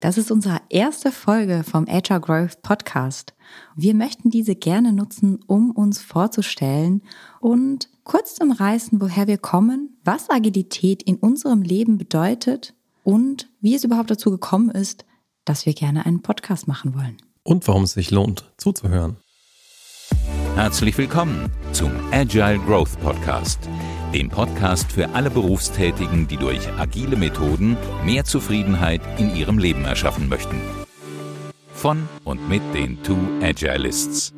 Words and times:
Das 0.00 0.16
ist 0.16 0.30
unsere 0.30 0.60
erste 0.68 1.10
Folge 1.10 1.64
vom 1.64 1.86
Agile 1.88 2.20
Growth 2.20 2.62
Podcast. 2.62 3.34
Wir 3.74 3.94
möchten 3.94 4.30
diese 4.30 4.54
gerne 4.54 4.92
nutzen, 4.92 5.40
um 5.48 5.72
uns 5.72 6.00
vorzustellen 6.00 7.02
und 7.40 7.88
kurz 8.04 8.36
zu 8.36 8.44
umreißen, 8.44 9.00
woher 9.00 9.26
wir 9.26 9.38
kommen, 9.38 9.98
was 10.04 10.30
Agilität 10.30 11.02
in 11.02 11.16
unserem 11.16 11.62
Leben 11.62 11.98
bedeutet 11.98 12.74
und 13.02 13.50
wie 13.60 13.74
es 13.74 13.82
überhaupt 13.82 14.12
dazu 14.12 14.30
gekommen 14.30 14.70
ist, 14.70 15.04
dass 15.44 15.66
wir 15.66 15.74
gerne 15.74 16.06
einen 16.06 16.22
Podcast 16.22 16.68
machen 16.68 16.94
wollen. 16.94 17.16
Und 17.42 17.66
warum 17.66 17.82
es 17.82 17.94
sich 17.94 18.12
lohnt, 18.12 18.44
zuzuhören. 18.56 19.16
Herzlich 20.54 20.96
willkommen 20.96 21.50
zum 21.72 21.90
Agile 22.12 22.60
Growth 22.60 23.00
Podcast 23.00 23.68
dem 24.12 24.30
Podcast 24.30 24.90
für 24.90 25.10
alle 25.10 25.28
Berufstätigen, 25.28 26.26
die 26.26 26.38
durch 26.38 26.66
agile 26.78 27.16
Methoden 27.16 27.76
mehr 28.04 28.24
Zufriedenheit 28.24 29.02
in 29.18 29.36
ihrem 29.36 29.58
Leben 29.58 29.84
erschaffen 29.84 30.28
möchten. 30.28 30.56
Von 31.74 32.08
und 32.24 32.48
mit 32.48 32.62
den 32.74 33.02
Two 33.02 33.18
Agilists. 33.42 34.32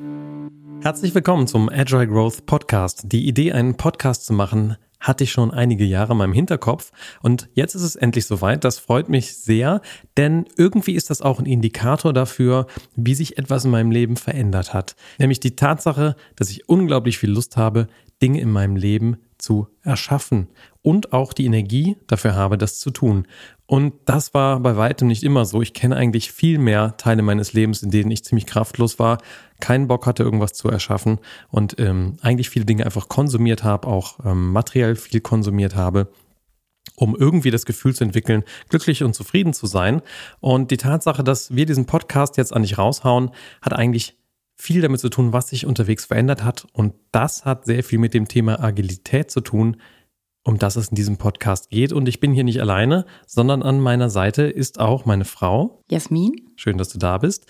Herzlich 0.83 1.15
willkommen 1.15 1.47
zum 1.47 1.69
Agile 1.69 2.09
Growth 2.09 2.47
Podcast. 2.47 3.05
Die 3.05 3.29
Idee, 3.29 3.53
einen 3.53 3.77
Podcast 3.77 4.27
zu 4.27 4.33
machen, 4.33 4.77
hatte 4.99 5.25
ich 5.25 5.31
schon 5.31 5.51
einige 5.51 5.85
Jahre 5.85 6.13
in 6.13 6.19
meinem 6.19 6.33
Hinterkopf 6.33 6.91
und 7.23 7.49
jetzt 7.55 7.75
ist 7.75 7.83
es 7.83 7.97
endlich 7.97 8.27
soweit. 8.27 8.65
Das 8.65 8.79
freut 8.79 9.09
mich 9.09 9.37
sehr, 9.37 9.83
denn 10.17 10.47
irgendwie 10.57 10.95
ist 10.95 11.11
das 11.11 11.23
auch 11.23 11.39
ein 11.39 11.47
Indikator 11.47 12.13
dafür, 12.13 12.67
wie 12.97 13.15
sich 13.15 13.39
etwas 13.39 13.65
in 13.65 13.71
meinem 13.71 13.93
Leben 13.93 14.17
verändert 14.17 14.75
hat. 14.75 14.97
Nämlich 15.19 15.39
die 15.39 15.55
Tatsache, 15.55 16.17
dass 16.35 16.51
ich 16.51 16.69
unglaublich 16.69 17.19
viel 17.19 17.31
Lust 17.31 17.57
habe, 17.57 17.87
Dinge 18.21 18.41
in 18.41 18.51
meinem 18.51 18.77
Leben 18.77 19.17
zu 19.41 19.69
erschaffen 19.83 20.49
und 20.83 21.13
auch 21.13 21.33
die 21.33 21.47
Energie 21.47 21.97
dafür 22.07 22.35
habe, 22.35 22.59
das 22.59 22.79
zu 22.79 22.91
tun. 22.91 23.27
Und 23.67 23.95
das 24.05 24.35
war 24.35 24.61
bei 24.61 24.77
weitem 24.77 25.09
nicht 25.09 25.23
immer 25.23 25.45
so. 25.45 25.63
Ich 25.63 25.75
kenne 25.75 25.97
eigentlich 25.97 26.33
viel 26.33 26.59
mehr 26.59 26.97
Teile 26.97 27.23
meines 27.23 27.53
Lebens, 27.53 27.83
in 27.83 27.91
denen 27.91 28.11
ich 28.11 28.25
ziemlich 28.25 28.47
kraftlos 28.47 28.99
war, 28.99 29.19
keinen 29.61 29.87
Bock 29.87 30.07
hatte, 30.07 30.23
irgendwas 30.23 30.53
zu 30.53 30.69
erschaffen 30.69 31.19
und 31.49 31.79
ähm, 31.79 32.17
eigentlich 32.21 32.51
viele 32.51 32.65
Dinge 32.65 32.85
einfach 32.85 33.09
konsumiert 33.09 33.63
habe, 33.63 33.89
auch 33.89 34.19
ähm, 34.25 34.53
materiell 34.53 34.97
viel 34.97 35.21
konsumiert 35.21 35.77
habe 35.77 36.11
um 36.97 37.17
irgendwie 37.17 37.51
das 37.51 37.65
Gefühl 37.65 37.95
zu 37.95 38.05
entwickeln, 38.05 38.45
glücklich 38.69 39.03
und 39.03 39.15
zufrieden 39.15 39.53
zu 39.55 39.67
sein. 39.67 40.03
Und 40.41 40.71
die 40.71 40.77
Tatsache, 40.77 41.25
dass 41.25 41.55
wir 41.55 41.67
diesen 41.67 41.87
Podcast 41.87 42.37
jetzt 42.37 42.53
an 42.53 42.63
dich 42.63 42.79
raushauen, 42.79 43.31
hat 43.63 43.73
eigentlich 43.73 44.20
viel 44.61 44.83
damit 44.83 45.01
zu 45.01 45.09
tun, 45.09 45.33
was 45.33 45.49
sich 45.49 45.67
unterwegs 45.67 46.05
verändert 46.05 46.45
hat. 46.45 46.67
Und 46.73 46.95
das 47.13 47.45
hat 47.45 47.65
sehr 47.65 47.83
viel 47.83 47.99
mit 47.99 48.15
dem 48.15 48.29
Thema 48.29 48.61
Agilität 48.63 49.31
zu 49.31 49.41
tun, 49.41 49.77
um 50.45 50.59
das 50.59 50.77
es 50.77 50.89
in 50.89 50.95
diesem 50.95 51.17
Podcast 51.17 51.71
geht. 51.71 51.93
Und 51.93 52.09
ich 52.09 52.21
bin 52.21 52.33
hier 52.33 52.45
nicht 52.45 52.61
alleine, 52.61 53.07
sondern 53.27 53.63
an 53.63 53.81
meiner 53.81 54.11
Seite 54.11 54.43
ist 54.43 54.79
auch 54.79 55.05
meine 55.05 55.25
Frau. 55.25 55.83
Jasmin. 55.91 56.33
Schön, 56.57 56.79
dass 56.79 56.91
du 56.91 56.99
da 56.99 57.19
bist. 57.19 57.47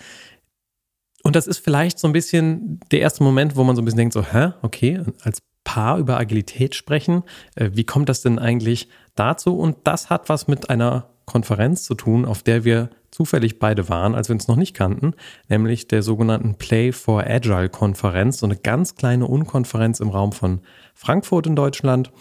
Und 1.23 1.35
das 1.35 1.47
ist 1.47 1.59
vielleicht 1.59 1.99
so 1.99 2.07
ein 2.07 2.13
bisschen 2.13 2.79
der 2.91 3.01
erste 3.01 3.23
Moment, 3.23 3.55
wo 3.55 3.63
man 3.63 3.75
so 3.75 3.81
ein 3.81 3.85
bisschen 3.85 3.99
denkt, 3.99 4.13
so, 4.13 4.23
hä, 4.23 4.53
okay, 4.61 5.03
als 5.21 5.41
Paar 5.63 5.99
über 5.99 6.17
Agilität 6.17 6.73
sprechen. 6.73 7.23
Äh, 7.55 7.69
wie 7.73 7.83
kommt 7.83 8.09
das 8.09 8.21
denn 8.21 8.39
eigentlich 8.39 8.89
dazu? 9.15 9.57
Und 9.57 9.77
das 9.83 10.09
hat 10.09 10.27
was 10.27 10.47
mit 10.47 10.71
einer 10.71 11.09
Konferenz 11.31 11.83
zu 11.83 11.95
tun, 11.95 12.25
auf 12.25 12.43
der 12.43 12.65
wir 12.65 12.89
zufällig 13.09 13.57
beide 13.57 13.87
waren, 13.87 14.15
als 14.15 14.27
wir 14.27 14.33
uns 14.33 14.47
noch 14.47 14.57
nicht 14.57 14.73
kannten, 14.73 15.13
nämlich 15.47 15.87
der 15.87 16.03
sogenannten 16.03 16.55
Play 16.55 16.91
for 16.91 17.23
Agile 17.25 17.69
Konferenz, 17.69 18.39
so 18.39 18.45
eine 18.45 18.57
ganz 18.57 18.95
kleine 18.95 19.27
Unkonferenz 19.27 20.01
im 20.01 20.09
Raum 20.09 20.33
von 20.33 20.61
Frankfurt 20.93 21.47
in 21.47 21.55
Deutschland. 21.55 22.11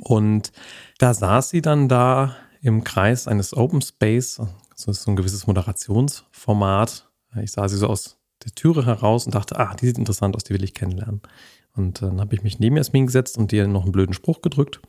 Und 0.00 0.52
da 0.98 1.12
saß 1.12 1.50
sie 1.50 1.60
dann 1.60 1.88
da 1.88 2.36
im 2.62 2.84
Kreis 2.84 3.28
eines 3.28 3.54
Open 3.54 3.82
Space, 3.82 4.40
so 4.74 4.90
ist 4.90 5.02
so 5.02 5.10
ein 5.10 5.16
gewisses 5.16 5.46
Moderationsformat. 5.46 7.08
Ich 7.42 7.52
sah 7.52 7.68
sie 7.68 7.76
so 7.76 7.88
aus 7.88 8.16
der 8.44 8.54
Türe 8.54 8.86
heraus 8.86 9.26
und 9.26 9.34
dachte, 9.34 9.58
ah, 9.58 9.74
die 9.74 9.86
sieht 9.86 9.98
interessant 9.98 10.36
aus, 10.36 10.44
die 10.44 10.54
will 10.54 10.64
ich 10.64 10.74
kennenlernen. 10.74 11.20
Und 11.74 12.00
dann 12.00 12.20
habe 12.20 12.34
ich 12.34 12.42
mich 12.42 12.58
neben 12.58 12.76
Jasmin 12.76 13.06
gesetzt 13.06 13.36
und 13.36 13.52
ihr 13.52 13.66
noch 13.66 13.82
einen 13.82 13.92
blöden 13.92 14.14
Spruch 14.14 14.40
gedrückt. 14.42 14.80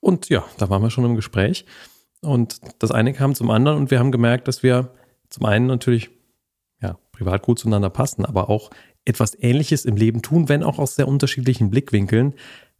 Und 0.00 0.28
ja, 0.28 0.44
da 0.58 0.68
waren 0.68 0.82
wir 0.82 0.90
schon 0.90 1.04
im 1.04 1.16
Gespräch. 1.16 1.64
Und 2.24 2.60
das 2.78 2.90
eine 2.90 3.12
kam 3.12 3.34
zum 3.34 3.50
anderen 3.50 3.78
und 3.78 3.90
wir 3.90 3.98
haben 3.98 4.12
gemerkt, 4.12 4.48
dass 4.48 4.62
wir 4.62 4.94
zum 5.28 5.46
einen 5.46 5.66
natürlich 5.66 6.10
ja, 6.80 6.98
privat 7.12 7.42
gut 7.42 7.58
zueinander 7.58 7.90
passen, 7.90 8.24
aber 8.24 8.48
auch 8.48 8.70
etwas 9.04 9.36
Ähnliches 9.38 9.84
im 9.84 9.96
Leben 9.96 10.22
tun, 10.22 10.48
wenn 10.48 10.62
auch 10.62 10.78
aus 10.78 10.94
sehr 10.94 11.08
unterschiedlichen 11.08 11.70
Blickwinkeln. 11.70 12.34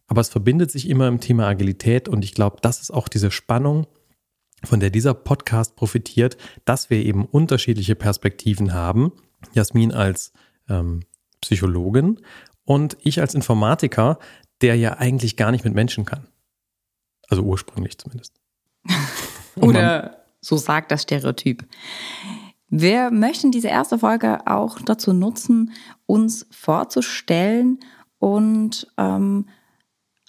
Aber 0.07 0.21
es 0.21 0.29
verbindet 0.29 0.71
sich 0.71 0.89
immer 0.89 1.09
im 1.09 1.21
Thema 1.21 1.47
Agilität 1.47 2.09
und 2.09 2.25
ich 2.25 2.35
glaube, 2.35 2.59
das 2.63 2.81
ist 2.81 2.91
auch 2.91 3.09
diese 3.09 3.31
Spannung, 3.31 3.87
von 4.63 4.81
der 4.81 4.91
dieser 4.91 5.15
Podcast 5.15 5.77
profitiert, 5.77 6.37
dass 6.65 6.91
wir 6.91 7.05
eben 7.05 7.25
unterschiedliche 7.27 7.95
Perspektiven 7.95 8.73
haben. 8.73 9.13
Jasmin 9.53 9.93
als 9.93 10.33
ähm, 10.69 11.01
Psychologin 11.41 12.21
und 12.65 12.97
ich 13.03 13.21
als 13.21 13.35
Informatiker, 13.35 14.19
der 14.63 14.77
ja 14.77 14.95
eigentlich 14.95 15.37
gar 15.37 15.51
nicht 15.51 15.65
mit 15.65 15.75
Menschen 15.75 16.05
kann. 16.05 16.27
Also 17.29 17.43
ursprünglich 17.43 17.99
zumindest. 17.99 18.41
Oder 19.57 20.25
so 20.41 20.57
sagt 20.57 20.91
das 20.91 21.03
Stereotyp. 21.03 21.65
Wir 22.69 23.11
möchten 23.11 23.51
diese 23.51 23.69
erste 23.69 23.99
Folge 23.99 24.47
auch 24.47 24.81
dazu 24.81 25.13
nutzen, 25.13 25.73
uns 26.07 26.47
vorzustellen 26.51 27.79
und 28.19 28.87
ähm, 28.97 29.47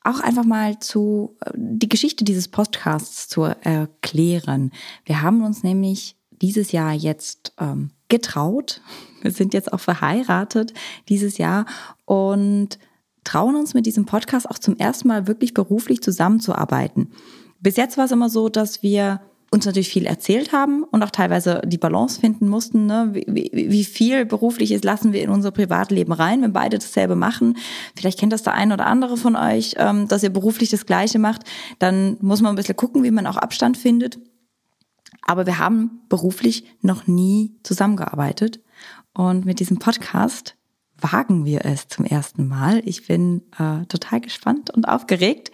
auch 0.03 0.19
einfach 0.19 0.45
mal 0.45 0.79
zu 0.79 1.35
äh, 1.43 1.51
die 1.55 1.89
Geschichte 1.89 2.23
dieses 2.23 2.47
Podcasts 2.47 3.27
zu 3.27 3.43
erklären. 3.43 4.71
Wir 5.05 5.21
haben 5.21 5.43
uns 5.43 5.63
nämlich 5.63 6.15
dieses 6.29 6.71
Jahr 6.71 6.93
jetzt 6.93 7.53
ähm, 7.59 7.91
getraut. 8.07 8.81
Wir 9.21 9.31
sind 9.31 9.53
jetzt 9.53 9.73
auch 9.73 9.79
verheiratet 9.79 10.73
dieses 11.09 11.37
Jahr 11.37 11.65
und 12.05 12.77
trauen 13.23 13.55
uns 13.55 13.73
mit 13.73 13.87
diesem 13.87 14.05
Podcast 14.05 14.49
auch 14.49 14.59
zum 14.59 14.77
ersten 14.77 15.07
Mal 15.07 15.27
wirklich 15.27 15.53
beruflich 15.53 16.03
zusammenzuarbeiten. 16.03 17.11
Bis 17.65 17.77
jetzt 17.77 17.97
war 17.97 18.05
es 18.05 18.11
immer 18.11 18.29
so, 18.29 18.47
dass 18.47 18.83
wir 18.83 19.21
uns 19.49 19.65
natürlich 19.65 19.89
viel 19.89 20.05
erzählt 20.05 20.51
haben 20.51 20.83
und 20.83 21.01
auch 21.01 21.09
teilweise 21.09 21.63
die 21.65 21.79
Balance 21.79 22.19
finden 22.19 22.47
mussten. 22.47 22.85
Ne? 22.85 23.09
Wie, 23.11 23.49
wie, 23.51 23.83
viel 23.85 24.23
Berufliches 24.23 24.83
lassen 24.83 25.13
wir 25.13 25.23
in 25.23 25.31
unser 25.31 25.49
Privatleben 25.49 26.13
rein, 26.13 26.43
wenn 26.43 26.53
beide 26.53 26.77
dasselbe 26.77 27.15
machen? 27.15 27.57
Vielleicht 27.95 28.19
kennt 28.19 28.33
das 28.33 28.43
der 28.43 28.53
ein 28.53 28.71
oder 28.71 28.85
andere 28.85 29.17
von 29.17 29.35
euch, 29.35 29.73
ähm, 29.79 30.07
dass 30.07 30.21
ihr 30.21 30.29
beruflich 30.29 30.69
das 30.69 30.85
Gleiche 30.85 31.17
macht. 31.17 31.41
Dann 31.79 32.17
muss 32.21 32.39
man 32.39 32.53
ein 32.53 32.55
bisschen 32.55 32.75
gucken, 32.75 33.03
wie 33.03 33.09
man 33.09 33.25
auch 33.25 33.37
Abstand 33.37 33.77
findet. 33.77 34.19
Aber 35.23 35.47
wir 35.47 35.57
haben 35.57 36.01
beruflich 36.07 36.65
noch 36.83 37.07
nie 37.07 37.55
zusammengearbeitet. 37.63 38.59
Und 39.15 39.43
mit 39.43 39.59
diesem 39.59 39.79
Podcast 39.79 40.55
wagen 40.99 41.45
wir 41.45 41.65
es 41.65 41.87
zum 41.87 42.05
ersten 42.05 42.47
Mal. 42.47 42.83
Ich 42.85 43.07
bin 43.07 43.41
äh, 43.57 43.87
total 43.87 44.21
gespannt 44.21 44.69
und 44.69 44.87
aufgeregt. 44.87 45.49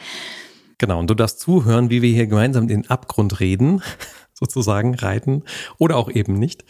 Genau, 0.82 0.98
und 0.98 1.12
du 1.12 1.14
darfst 1.14 1.40
zuhören, 1.40 1.92
wie 1.92 2.02
wir 2.02 2.12
hier 2.12 2.26
gemeinsam 2.26 2.68
den 2.68 2.90
Abgrund 2.90 3.40
reden, 3.40 3.84
sozusagen 4.34 4.96
reiten 4.96 5.44
oder 5.78 5.96
auch 5.96 6.10
eben 6.10 6.34
nicht. 6.34 6.66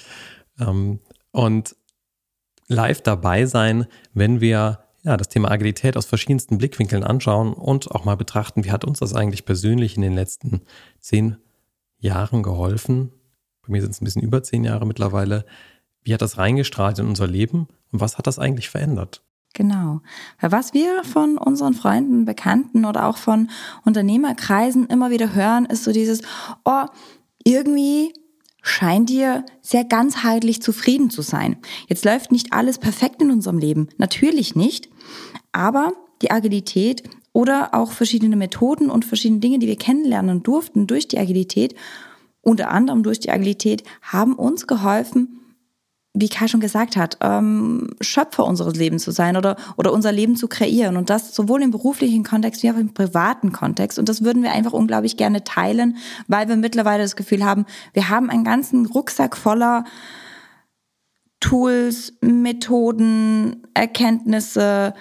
Ähm, 0.59 0.99
und 1.31 1.77
live 2.67 2.99
dabei 2.99 3.45
sein, 3.45 3.87
wenn 4.13 4.41
wir 4.41 4.83
ja, 5.03 5.15
das 5.15 5.29
Thema 5.29 5.49
Agilität 5.49 5.95
aus 5.95 6.07
verschiedensten 6.07 6.57
Blickwinkeln 6.57 7.05
anschauen 7.05 7.53
und 7.53 7.89
auch 7.91 8.03
mal 8.03 8.17
betrachten, 8.17 8.65
wie 8.65 8.71
hat 8.71 8.83
uns 8.83 8.99
das 8.99 9.13
eigentlich 9.13 9.45
persönlich 9.45 9.95
in 9.95 10.01
den 10.01 10.13
letzten 10.13 10.63
zehn 10.99 11.37
Jahren 11.97 12.43
geholfen. 12.43 13.13
Bei 13.61 13.71
mir 13.71 13.81
sind 13.81 13.91
es 13.91 14.01
ein 14.01 14.05
bisschen 14.05 14.23
über 14.23 14.43
zehn 14.43 14.65
Jahre 14.65 14.85
mittlerweile. 14.85 15.45
Wie 16.03 16.13
hat 16.13 16.21
das 16.21 16.37
reingestrahlt 16.37 16.99
in 16.99 17.07
unser 17.07 17.27
Leben 17.27 17.69
und 17.93 18.01
was 18.01 18.17
hat 18.17 18.27
das 18.27 18.39
eigentlich 18.39 18.69
verändert? 18.69 19.23
Genau. 19.53 20.01
Weil 20.39 20.51
was 20.51 20.73
wir 20.73 21.03
von 21.03 21.37
unseren 21.37 21.73
Freunden, 21.73 22.25
Bekannten 22.25 22.85
oder 22.85 23.05
auch 23.05 23.17
von 23.17 23.49
Unternehmerkreisen 23.83 24.87
immer 24.87 25.11
wieder 25.11 25.33
hören, 25.33 25.65
ist 25.65 25.83
so 25.83 25.91
dieses, 25.91 26.21
oh, 26.63 26.85
irgendwie 27.43 28.13
scheint 28.61 29.09
dir 29.09 29.43
sehr 29.61 29.83
ganzheitlich 29.83 30.61
zufrieden 30.61 31.09
zu 31.09 31.21
sein. 31.21 31.57
Jetzt 31.87 32.05
läuft 32.05 32.31
nicht 32.31 32.53
alles 32.53 32.77
perfekt 32.77 33.21
in 33.21 33.31
unserem 33.31 33.57
Leben. 33.57 33.89
Natürlich 33.97 34.55
nicht. 34.55 34.89
Aber 35.51 35.93
die 36.21 36.31
Agilität 36.31 37.03
oder 37.33 37.73
auch 37.73 37.91
verschiedene 37.91 38.35
Methoden 38.35 38.89
und 38.89 39.05
verschiedene 39.05 39.39
Dinge, 39.39 39.59
die 39.59 39.67
wir 39.67 39.77
kennenlernen 39.77 40.43
durften 40.43 40.87
durch 40.87 41.07
die 41.07 41.17
Agilität, 41.17 41.75
unter 42.41 42.69
anderem 42.69 43.03
durch 43.03 43.19
die 43.19 43.31
Agilität, 43.31 43.83
haben 44.01 44.33
uns 44.33 44.67
geholfen, 44.67 45.40
wie 46.13 46.27
Kai 46.27 46.47
schon 46.47 46.59
gesagt 46.59 46.97
hat, 46.97 47.17
ähm, 47.21 47.89
Schöpfer 48.01 48.45
unseres 48.45 48.75
Lebens 48.75 49.03
zu 49.03 49.11
sein 49.11 49.37
oder, 49.37 49.55
oder 49.77 49.93
unser 49.93 50.11
Leben 50.11 50.35
zu 50.35 50.47
kreieren. 50.49 50.97
Und 50.97 51.09
das 51.09 51.33
sowohl 51.33 51.61
im 51.61 51.71
beruflichen 51.71 52.23
Kontext 52.23 52.63
wie 52.63 52.71
auch 52.71 52.75
im 52.75 52.93
privaten 52.93 53.53
Kontext. 53.53 53.97
Und 53.97 54.09
das 54.09 54.23
würden 54.23 54.43
wir 54.43 54.51
einfach 54.51 54.73
unglaublich 54.73 55.15
gerne 55.15 55.43
teilen, 55.43 55.97
weil 56.27 56.49
wir 56.49 56.57
mittlerweile 56.57 57.03
das 57.03 57.15
Gefühl 57.15 57.45
haben, 57.45 57.65
wir 57.93 58.09
haben 58.09 58.29
einen 58.29 58.43
ganzen 58.43 58.85
Rucksack 58.87 59.37
voller 59.37 59.85
Tools, 61.39 62.13
Methoden, 62.21 63.67
Erkenntnisse, 63.73 64.93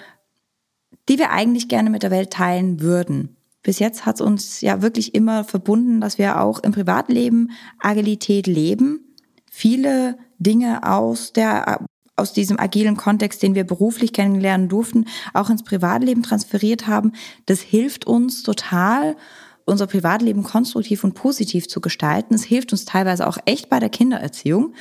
die 1.09 1.19
wir 1.19 1.31
eigentlich 1.31 1.67
gerne 1.67 1.89
mit 1.89 2.03
der 2.03 2.11
Welt 2.11 2.31
teilen 2.31 2.79
würden. 2.81 3.35
bis 3.63 3.77
jetzt 3.77 4.07
hat 4.07 4.15
es 4.15 4.21
uns 4.21 4.61
ja 4.61 4.81
wirklich 4.81 5.13
immer 5.13 5.43
verbunden, 5.43 6.01
dass 6.01 6.17
wir 6.17 6.41
auch 6.41 6.59
im 6.59 6.71
Privatleben 6.71 7.51
Agilität 7.79 8.47
leben. 8.47 9.10
Viele 9.53 10.17
Dinge 10.39 10.89
aus 10.89 11.33
der 11.33 11.85
aus 12.15 12.33
diesem 12.33 12.59
agilen 12.59 12.95
Kontext, 12.97 13.41
den 13.43 13.55
wir 13.55 13.63
beruflich 13.63 14.13
kennenlernen 14.13 14.69
durften, 14.69 15.05
auch 15.33 15.49
ins 15.49 15.63
Privatleben 15.63 16.23
transferiert 16.23 16.87
haben. 16.87 17.13
Das 17.47 17.61
hilft 17.61 18.05
uns 18.05 18.43
total, 18.43 19.17
unser 19.65 19.87
Privatleben 19.87 20.43
konstruktiv 20.43 21.03
und 21.03 21.15
positiv 21.15 21.67
zu 21.67 21.81
gestalten. 21.81 22.35
Es 22.35 22.43
hilft 22.43 22.71
uns 22.71 22.85
teilweise 22.85 23.27
auch 23.27 23.37
echt 23.45 23.69
bei 23.69 23.79
der 23.79 23.89
Kindererziehung. 23.89 24.73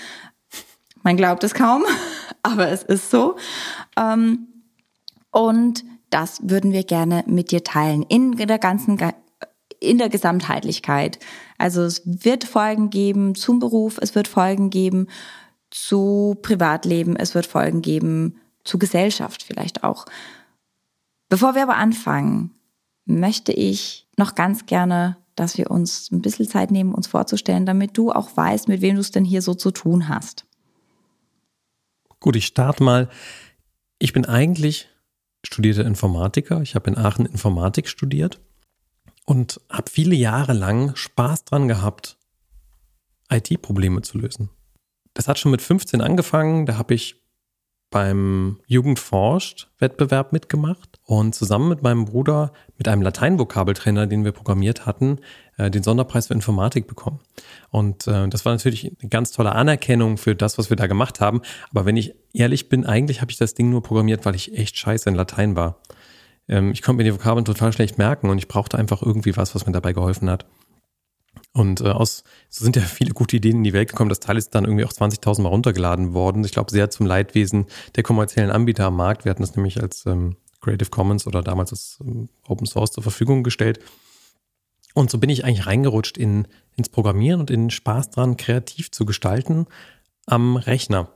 Man 1.02 1.16
glaubt 1.16 1.42
es 1.44 1.54
kaum, 1.54 1.82
aber 2.42 2.68
es 2.68 2.82
ist 2.82 3.10
so. 3.10 3.36
Ähm, 3.96 4.48
und 5.30 5.84
das 6.10 6.40
würden 6.42 6.72
wir 6.72 6.84
gerne 6.84 7.24
mit 7.26 7.50
dir 7.50 7.64
teilen 7.64 8.02
in 8.02 8.36
der 8.36 8.58
ganzen 8.58 8.98
in 9.80 9.98
der 9.98 10.10
Gesamtheitlichkeit. 10.10 11.18
Also 11.58 11.82
es 11.82 12.02
wird 12.04 12.44
Folgen 12.44 12.90
geben 12.90 13.34
zum 13.34 13.58
Beruf, 13.58 13.98
es 14.00 14.14
wird 14.14 14.28
Folgen 14.28 14.70
geben 14.70 15.08
zu 15.70 16.36
Privatleben, 16.42 17.16
es 17.16 17.34
wird 17.34 17.46
Folgen 17.46 17.82
geben 17.82 18.40
zu 18.62 18.78
Gesellschaft 18.78 19.42
vielleicht 19.42 19.82
auch. 19.82 20.06
Bevor 21.28 21.54
wir 21.54 21.62
aber 21.62 21.76
anfangen, 21.76 22.50
möchte 23.06 23.52
ich 23.52 24.06
noch 24.16 24.34
ganz 24.34 24.66
gerne, 24.66 25.16
dass 25.34 25.56
wir 25.56 25.70
uns 25.70 26.10
ein 26.10 26.20
bisschen 26.20 26.48
Zeit 26.48 26.70
nehmen, 26.70 26.94
uns 26.94 27.06
vorzustellen, 27.06 27.64
damit 27.64 27.96
du 27.96 28.12
auch 28.12 28.36
weißt, 28.36 28.68
mit 28.68 28.82
wem 28.82 28.96
du 28.96 29.00
es 29.00 29.10
denn 29.10 29.24
hier 29.24 29.40
so 29.40 29.54
zu 29.54 29.70
tun 29.70 30.08
hast. 30.08 30.44
Gut, 32.18 32.36
ich 32.36 32.46
starte 32.46 32.82
mal. 32.82 33.08
Ich 33.98 34.12
bin 34.12 34.26
eigentlich 34.26 34.88
studierter 35.46 35.86
Informatiker. 35.86 36.60
Ich 36.60 36.74
habe 36.74 36.90
in 36.90 36.98
Aachen 36.98 37.24
Informatik 37.24 37.88
studiert 37.88 38.40
und 39.30 39.60
habe 39.70 39.88
viele 39.88 40.16
Jahre 40.16 40.54
lang 40.54 40.96
Spaß 40.96 41.44
dran 41.44 41.68
gehabt, 41.68 42.18
IT-Probleme 43.30 44.02
zu 44.02 44.18
lösen. 44.18 44.50
Das 45.14 45.28
hat 45.28 45.38
schon 45.38 45.52
mit 45.52 45.62
15 45.62 46.00
angefangen. 46.00 46.66
Da 46.66 46.76
habe 46.76 46.94
ich 46.94 47.22
beim 47.90 48.58
Jugendforscht-Wettbewerb 48.66 50.32
mitgemacht 50.32 50.98
und 51.04 51.36
zusammen 51.36 51.68
mit 51.68 51.80
meinem 51.80 52.06
Bruder 52.06 52.52
mit 52.76 52.88
einem 52.88 53.02
Lateinvokabeltrainer, 53.02 54.08
den 54.08 54.24
wir 54.24 54.32
programmiert 54.32 54.84
hatten, 54.84 55.20
äh, 55.58 55.70
den 55.70 55.84
Sonderpreis 55.84 56.26
für 56.26 56.34
Informatik 56.34 56.88
bekommen. 56.88 57.20
Und 57.70 58.08
äh, 58.08 58.28
das 58.28 58.44
war 58.44 58.52
natürlich 58.52 58.96
eine 59.00 59.10
ganz 59.10 59.30
tolle 59.30 59.52
Anerkennung 59.52 60.18
für 60.18 60.34
das, 60.34 60.58
was 60.58 60.70
wir 60.70 60.76
da 60.76 60.88
gemacht 60.88 61.20
haben. 61.20 61.40
Aber 61.70 61.86
wenn 61.86 61.96
ich 61.96 62.16
ehrlich 62.32 62.68
bin, 62.68 62.84
eigentlich 62.84 63.20
habe 63.20 63.30
ich 63.30 63.38
das 63.38 63.54
Ding 63.54 63.70
nur 63.70 63.84
programmiert, 63.84 64.26
weil 64.26 64.34
ich 64.34 64.58
echt 64.58 64.76
scheiße 64.76 65.08
in 65.08 65.14
Latein 65.14 65.54
war. 65.54 65.80
Ähm, 66.50 66.72
ich 66.72 66.82
konnte 66.82 66.98
mir 66.98 67.04
die 67.04 67.14
Vokabeln 67.14 67.44
total 67.44 67.72
schlecht 67.72 67.96
merken 67.96 68.28
und 68.28 68.36
ich 68.36 68.48
brauchte 68.48 68.76
einfach 68.76 69.00
irgendwie 69.00 69.36
was, 69.36 69.54
was 69.54 69.64
mir 69.64 69.72
dabei 69.72 69.92
geholfen 69.92 70.28
hat. 70.28 70.44
Und 71.52 71.80
äh, 71.80 71.90
aus, 71.90 72.24
so 72.48 72.64
sind 72.64 72.76
ja 72.76 72.82
viele 72.82 73.12
gute 73.12 73.36
Ideen 73.36 73.58
in 73.58 73.64
die 73.64 73.72
Welt 73.72 73.88
gekommen. 73.88 74.08
Das 74.08 74.20
Teil 74.20 74.36
ist 74.36 74.54
dann 74.54 74.64
irgendwie 74.64 74.84
auch 74.84 74.92
20.000 74.92 75.42
Mal 75.42 75.48
runtergeladen 75.48 76.12
worden. 76.12 76.44
Ich 76.44 76.52
glaube, 76.52 76.70
sehr 76.70 76.90
zum 76.90 77.06
Leidwesen 77.06 77.66
der 77.96 78.02
kommerziellen 78.02 78.50
Anbieter 78.50 78.86
am 78.86 78.96
Markt. 78.96 79.24
Wir 79.24 79.30
hatten 79.30 79.42
das 79.42 79.56
nämlich 79.56 79.80
als 79.80 80.06
ähm, 80.06 80.36
Creative 80.60 80.90
Commons 80.90 81.26
oder 81.26 81.42
damals 81.42 81.72
als 81.72 81.98
ähm, 82.02 82.28
Open 82.46 82.66
Source 82.66 82.92
zur 82.92 83.02
Verfügung 83.02 83.42
gestellt. 83.42 83.80
Und 84.94 85.10
so 85.10 85.18
bin 85.18 85.30
ich 85.30 85.44
eigentlich 85.44 85.66
reingerutscht 85.66 86.18
in, 86.18 86.48
ins 86.76 86.88
Programmieren 86.88 87.40
und 87.40 87.50
in 87.50 87.70
Spaß 87.70 88.10
dran, 88.10 88.36
kreativ 88.36 88.90
zu 88.90 89.04
gestalten 89.04 89.66
am 90.26 90.56
Rechner. 90.56 91.08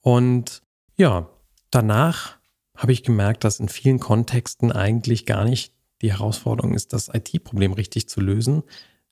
Und 0.00 0.62
ja, 0.96 1.28
danach 1.70 2.36
habe 2.82 2.92
ich 2.92 3.04
gemerkt, 3.04 3.44
dass 3.44 3.60
in 3.60 3.68
vielen 3.68 4.00
Kontexten 4.00 4.72
eigentlich 4.72 5.24
gar 5.24 5.44
nicht 5.44 5.72
die 6.02 6.10
Herausforderung 6.10 6.74
ist, 6.74 6.92
das 6.92 7.08
IT-Problem 7.08 7.72
richtig 7.72 8.08
zu 8.08 8.20
lösen, 8.20 8.64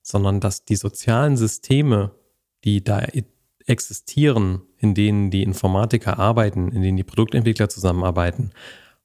sondern 0.03 0.41
dass 0.41 0.65
die 0.65 0.75
sozialen 0.75 1.37
Systeme, 1.37 2.11
die 2.65 2.83
da 2.83 3.07
existieren, 3.67 4.63
in 4.79 4.95
denen 4.95 5.31
die 5.31 5.45
Informatiker 5.45 6.19
arbeiten, 6.19 6.73
in 6.73 6.83
denen 6.83 6.97
die 6.97 7.05
Produktentwickler 7.05 7.69
zusammenarbeiten, 7.69 8.51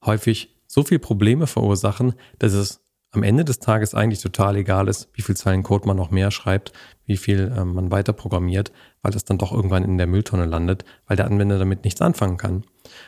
häufig 0.03 0.55
so 0.65 0.83
viel 0.83 0.99
Probleme 0.99 1.45
verursachen, 1.45 2.15
dass 2.39 2.53
es 2.53 2.81
am 3.15 3.23
Ende 3.23 3.45
des 3.45 3.59
Tages 3.59 3.93
eigentlich 3.93 4.21
total 4.21 4.55
egal 4.57 4.87
ist, 4.87 5.09
wie 5.13 5.21
viel 5.21 5.35
Zeilen 5.35 5.63
Code 5.63 5.87
man 5.87 5.97
noch 5.97 6.11
mehr 6.11 6.31
schreibt, 6.31 6.73
wie 7.05 7.17
viel 7.17 7.51
äh, 7.55 7.65
man 7.65 7.91
weiter 7.91 8.13
programmiert, 8.13 8.71
weil 9.01 9.11
das 9.11 9.25
dann 9.25 9.37
doch 9.37 9.51
irgendwann 9.51 9.83
in 9.83 9.97
der 9.97 10.07
Mülltonne 10.07 10.45
landet, 10.45 10.85
weil 11.07 11.17
der 11.17 11.25
Anwender 11.25 11.57
damit 11.59 11.83
nichts 11.83 12.01
anfangen 12.01 12.37
kann. 12.37 12.63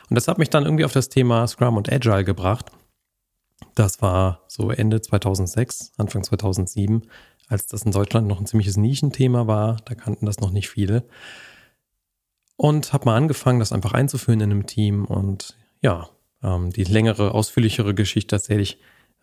Und 0.08 0.14
das 0.14 0.28
hat 0.28 0.38
mich 0.38 0.50
dann 0.50 0.64
irgendwie 0.64 0.84
auf 0.84 0.92
das 0.92 1.08
Thema 1.08 1.46
Scrum 1.46 1.76
und 1.76 1.92
Agile 1.92 2.24
gebracht. 2.24 2.66
Das 3.74 4.02
war 4.02 4.44
so 4.48 4.70
Ende 4.70 5.00
2006, 5.00 5.92
Anfang 5.96 6.22
2007, 6.22 7.02
als 7.48 7.66
das 7.66 7.82
in 7.82 7.92
Deutschland 7.92 8.26
noch 8.26 8.40
ein 8.40 8.46
ziemliches 8.46 8.76
Nischenthema 8.76 9.46
war. 9.46 9.76
Da 9.84 9.94
kannten 9.94 10.26
das 10.26 10.40
noch 10.40 10.50
nicht 10.50 10.68
viele. 10.68 11.04
Und 12.56 12.92
habe 12.92 13.04
mal 13.06 13.16
angefangen, 13.16 13.60
das 13.60 13.72
einfach 13.72 13.92
einzuführen 13.92 14.40
in 14.40 14.50
einem 14.50 14.66
Team. 14.66 15.04
Und 15.04 15.56
ja, 15.80 16.08
ähm, 16.42 16.70
die 16.70 16.84
längere, 16.84 17.32
ausführlichere 17.32 17.94
Geschichte 17.94 18.36
erzähle 18.36 18.62
ich 18.62 18.78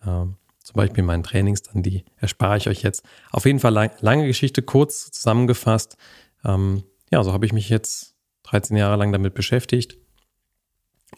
ähm, 0.06 0.38
zum 0.66 0.78
Beispiel 0.78 1.00
in 1.00 1.06
meinen 1.06 1.24
Trainings, 1.24 1.62
dann 1.62 1.84
die 1.84 2.06
erspare 2.18 2.58
ich 2.58 2.68
euch 2.68 2.82
jetzt. 2.82 3.04
Auf 3.32 3.46
jeden 3.46 3.60
Fall 3.60 3.72
lang, 3.72 3.92
lange 4.02 4.26
Geschichte, 4.26 4.64
kurz 4.64 5.12
zusammengefasst. 5.12 5.96
Ähm, 6.44 6.84
ja, 7.12 7.24
so 7.24 7.34
habe 7.34 7.46
ich 7.46 7.54
mich 7.54 7.70
jetzt 7.70 8.16
13 8.44 8.76
Jahre 8.76 8.98
lang 8.98 9.12
damit 9.12 9.36
beschäftigt 9.36 9.98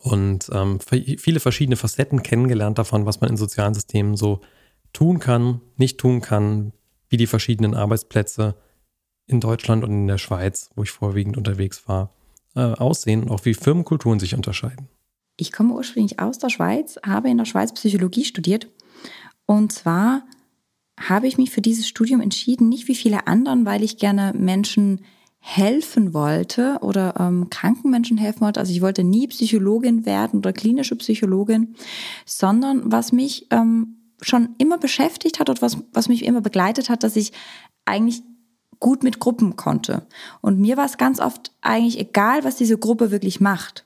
und 0.01 0.49
ähm, 0.51 0.79
viele 0.81 1.39
verschiedene 1.39 1.77
Facetten 1.77 2.23
kennengelernt 2.23 2.77
davon, 2.77 3.05
was 3.05 3.21
man 3.21 3.29
in 3.29 3.38
sozialen 3.38 3.73
Systemen 3.73 4.17
so 4.17 4.41
tun 4.91 5.19
kann, 5.19 5.61
nicht 5.77 5.97
tun 5.97 6.19
kann, 6.19 6.73
wie 7.09 7.17
die 7.17 7.27
verschiedenen 7.27 7.73
Arbeitsplätze 7.73 8.55
in 9.27 9.39
Deutschland 9.39 9.85
und 9.85 9.91
in 9.91 10.07
der 10.07 10.17
Schweiz, 10.17 10.71
wo 10.75 10.83
ich 10.83 10.91
vorwiegend 10.91 11.38
unterwegs 11.38 11.88
war, 11.88 12.13
äh, 12.55 12.59
aussehen 12.59 13.23
und 13.23 13.31
auch 13.31 13.45
wie 13.45 13.53
Firmenkulturen 13.53 14.19
sich 14.19 14.35
unterscheiden. 14.35 14.89
Ich 15.38 15.51
komme 15.51 15.73
ursprünglich 15.73 16.19
aus 16.19 16.38
der 16.38 16.49
Schweiz, 16.49 16.97
habe 17.05 17.29
in 17.29 17.38
der 17.38 17.45
Schweiz 17.45 17.73
Psychologie 17.73 18.25
studiert. 18.25 18.67
Und 19.47 19.71
zwar 19.71 20.23
habe 20.99 21.27
ich 21.27 21.38
mich 21.38 21.49
für 21.49 21.61
dieses 21.61 21.88
Studium 21.88 22.21
entschieden, 22.21 22.69
nicht 22.69 22.88
wie 22.88 22.95
viele 22.95 23.25
anderen, 23.25 23.65
weil 23.65 23.83
ich 23.83 23.97
gerne 23.97 24.33
Menschen 24.35 25.01
helfen 25.39 26.13
wollte 26.13 26.77
oder 26.81 27.15
ähm, 27.19 27.49
kranken 27.49 27.89
Menschen 27.89 28.17
helfen 28.17 28.41
wollte. 28.41 28.59
Also 28.59 28.73
ich 28.73 28.81
wollte 28.81 29.03
nie 29.03 29.27
Psychologin 29.27 30.05
werden 30.05 30.39
oder 30.39 30.51
klinische 30.51 30.95
Psychologin, 30.95 31.75
sondern 32.25 32.91
was 32.91 33.11
mich 33.11 33.47
ähm, 33.51 34.13
schon 34.21 34.55
immer 34.57 34.77
beschäftigt 34.77 35.39
hat 35.39 35.49
und 35.49 35.61
was, 35.61 35.77
was 35.94 36.09
mich 36.09 36.25
immer 36.25 36.41
begleitet 36.41 36.89
hat, 36.89 37.03
dass 37.03 37.15
ich 37.15 37.31
eigentlich 37.85 38.23
gut 38.79 39.03
mit 39.03 39.19
Gruppen 39.19 39.55
konnte. 39.55 40.05
Und 40.41 40.59
mir 40.59 40.75
war 40.75 40.85
es 40.85 40.97
ganz 40.97 41.19
oft 41.19 41.51
eigentlich 41.61 41.99
egal, 41.99 42.44
was 42.44 42.57
diese 42.57 42.77
Gruppe 42.77 43.11
wirklich 43.11 43.39
macht. 43.39 43.85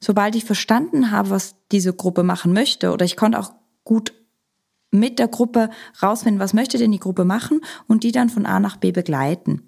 Sobald 0.00 0.34
ich 0.36 0.44
verstanden 0.44 1.10
habe, 1.10 1.30
was 1.30 1.56
diese 1.70 1.92
Gruppe 1.92 2.22
machen 2.22 2.52
möchte, 2.52 2.92
oder 2.92 3.04
ich 3.04 3.16
konnte 3.16 3.38
auch 3.38 3.52
gut 3.84 4.12
mit 4.90 5.18
der 5.18 5.28
Gruppe 5.28 5.70
rausfinden, 6.02 6.40
was 6.40 6.54
möchte 6.54 6.78
denn 6.78 6.92
die 6.92 7.00
Gruppe 7.00 7.24
machen 7.24 7.60
und 7.86 8.04
die 8.04 8.12
dann 8.12 8.30
von 8.30 8.46
A 8.46 8.60
nach 8.60 8.76
B 8.76 8.92
begleiten. 8.92 9.62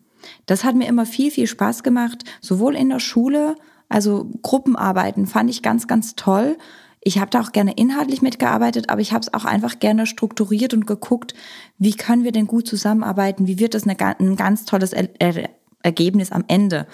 Das 0.46 0.64
hat 0.64 0.76
mir 0.76 0.86
immer 0.86 1.06
viel, 1.06 1.30
viel 1.30 1.46
Spaß 1.46 1.82
gemacht, 1.82 2.24
sowohl 2.40 2.76
in 2.76 2.88
der 2.90 3.00
Schule, 3.00 3.56
also 3.88 4.30
Gruppenarbeiten 4.42 5.26
fand 5.26 5.50
ich 5.50 5.62
ganz, 5.62 5.86
ganz 5.86 6.14
toll, 6.14 6.56
ich 7.02 7.18
habe 7.18 7.30
da 7.30 7.40
auch 7.40 7.52
gerne 7.52 7.72
inhaltlich 7.72 8.20
mitgearbeitet, 8.20 8.90
aber 8.90 9.00
ich 9.00 9.12
habe 9.12 9.22
es 9.22 9.32
auch 9.32 9.46
einfach 9.46 9.78
gerne 9.78 10.06
strukturiert 10.06 10.74
und 10.74 10.86
geguckt, 10.86 11.34
wie 11.78 11.94
können 11.94 12.24
wir 12.24 12.32
denn 12.32 12.46
gut 12.46 12.66
zusammenarbeiten, 12.66 13.46
wie 13.46 13.58
wird 13.58 13.74
das 13.74 13.84
eine, 13.84 13.96
ein 14.18 14.36
ganz 14.36 14.66
tolles 14.66 14.92
er 14.92 15.08
er 15.18 15.48
Ergebnis 15.82 16.30
am 16.30 16.44
Ende. 16.46 16.86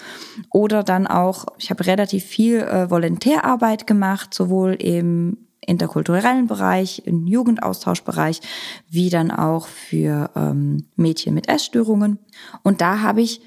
Oder 0.49 0.81
dann 0.81 1.07
auch, 1.07 1.45
ich 1.57 1.69
habe 1.71 1.85
relativ 1.85 2.23
viel 2.23 2.59
äh, 2.59 2.89
Volontärarbeit 2.89 3.85
gemacht, 3.85 4.33
sowohl 4.33 4.75
im 4.75 5.46
interkulturellen 5.61 6.47
Bereich, 6.47 7.03
im 7.05 7.27
Jugendaustauschbereich, 7.27 8.41
wie 8.89 9.09
dann 9.09 9.31
auch 9.31 9.67
für 9.67 10.29
ähm, 10.35 10.85
Mädchen 10.95 11.33
mit 11.33 11.49
Essstörungen. 11.49 12.19
Und 12.63 12.81
da 12.81 13.01
habe 13.01 13.21
ich 13.21 13.41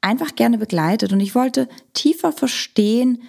einfach 0.00 0.34
gerne 0.34 0.58
begleitet 0.58 1.12
und 1.12 1.20
ich 1.20 1.34
wollte 1.34 1.68
tiefer 1.92 2.32
verstehen, 2.32 3.22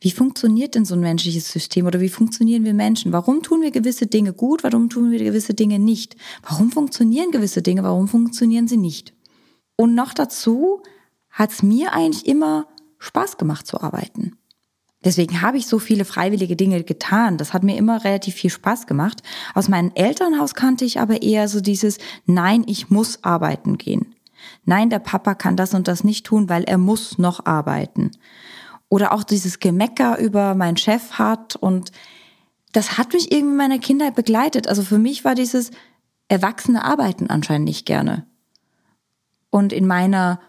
wie 0.00 0.10
funktioniert 0.10 0.74
denn 0.74 0.84
so 0.84 0.94
ein 0.94 1.00
menschliches 1.00 1.50
System 1.50 1.86
oder 1.86 1.98
wie 1.98 2.10
funktionieren 2.10 2.64
wir 2.64 2.74
Menschen? 2.74 3.12
Warum 3.12 3.42
tun 3.42 3.62
wir 3.62 3.70
gewisse 3.70 4.06
Dinge 4.06 4.34
gut? 4.34 4.62
Warum 4.62 4.90
tun 4.90 5.10
wir 5.10 5.18
gewisse 5.18 5.54
Dinge 5.54 5.78
nicht? 5.78 6.16
Warum 6.42 6.70
funktionieren 6.70 7.30
gewisse 7.30 7.62
Dinge? 7.62 7.84
Warum 7.84 8.06
funktionieren 8.06 8.68
sie 8.68 8.76
nicht? 8.76 9.14
Und 9.76 9.94
noch 9.94 10.12
dazu 10.12 10.82
hat 11.30 11.52
es 11.52 11.62
mir 11.62 11.94
eigentlich 11.94 12.26
immer 12.26 12.66
Spaß 12.98 13.38
gemacht 13.38 13.66
zu 13.66 13.80
arbeiten. 13.80 14.36
Deswegen 15.04 15.42
habe 15.42 15.58
ich 15.58 15.66
so 15.66 15.78
viele 15.78 16.04
freiwillige 16.04 16.56
Dinge 16.56 16.82
getan. 16.82 17.36
Das 17.36 17.52
hat 17.52 17.62
mir 17.62 17.76
immer 17.76 18.04
relativ 18.04 18.34
viel 18.34 18.50
Spaß 18.50 18.86
gemacht. 18.86 19.22
Aus 19.54 19.68
meinem 19.68 19.92
Elternhaus 19.94 20.54
kannte 20.54 20.84
ich 20.84 21.00
aber 21.00 21.22
eher 21.22 21.48
so 21.48 21.60
dieses, 21.60 21.98
nein, 22.26 22.64
ich 22.66 22.90
muss 22.90 23.22
arbeiten 23.22 23.78
gehen. 23.78 24.14
Nein, 24.64 24.90
der 24.90 24.98
Papa 24.98 25.34
kann 25.34 25.56
das 25.56 25.74
und 25.74 25.88
das 25.88 26.04
nicht 26.04 26.26
tun, 26.26 26.48
weil 26.48 26.64
er 26.64 26.78
muss 26.78 27.18
noch 27.18 27.46
arbeiten 27.46 28.10
oder 28.94 29.12
auch 29.12 29.24
dieses 29.24 29.58
Gemecker 29.58 30.18
über 30.20 30.54
meinen 30.54 30.76
Chef 30.76 31.12
hat 31.12 31.56
und 31.56 31.90
das 32.72 32.96
hat 32.96 33.12
mich 33.12 33.32
irgendwie 33.32 33.52
in 33.52 33.56
meiner 33.56 33.78
Kindheit 33.78 34.14
begleitet. 34.14 34.68
Also 34.68 34.82
für 34.82 34.98
mich 34.98 35.24
war 35.24 35.34
dieses 35.34 35.72
erwachsene 36.28 36.84
Arbeiten 36.84 37.28
anscheinend 37.28 37.66
nicht 37.66 37.86
gerne. 37.86 38.24
Und 39.50 39.72
in 39.72 39.86
meiner 39.86 40.40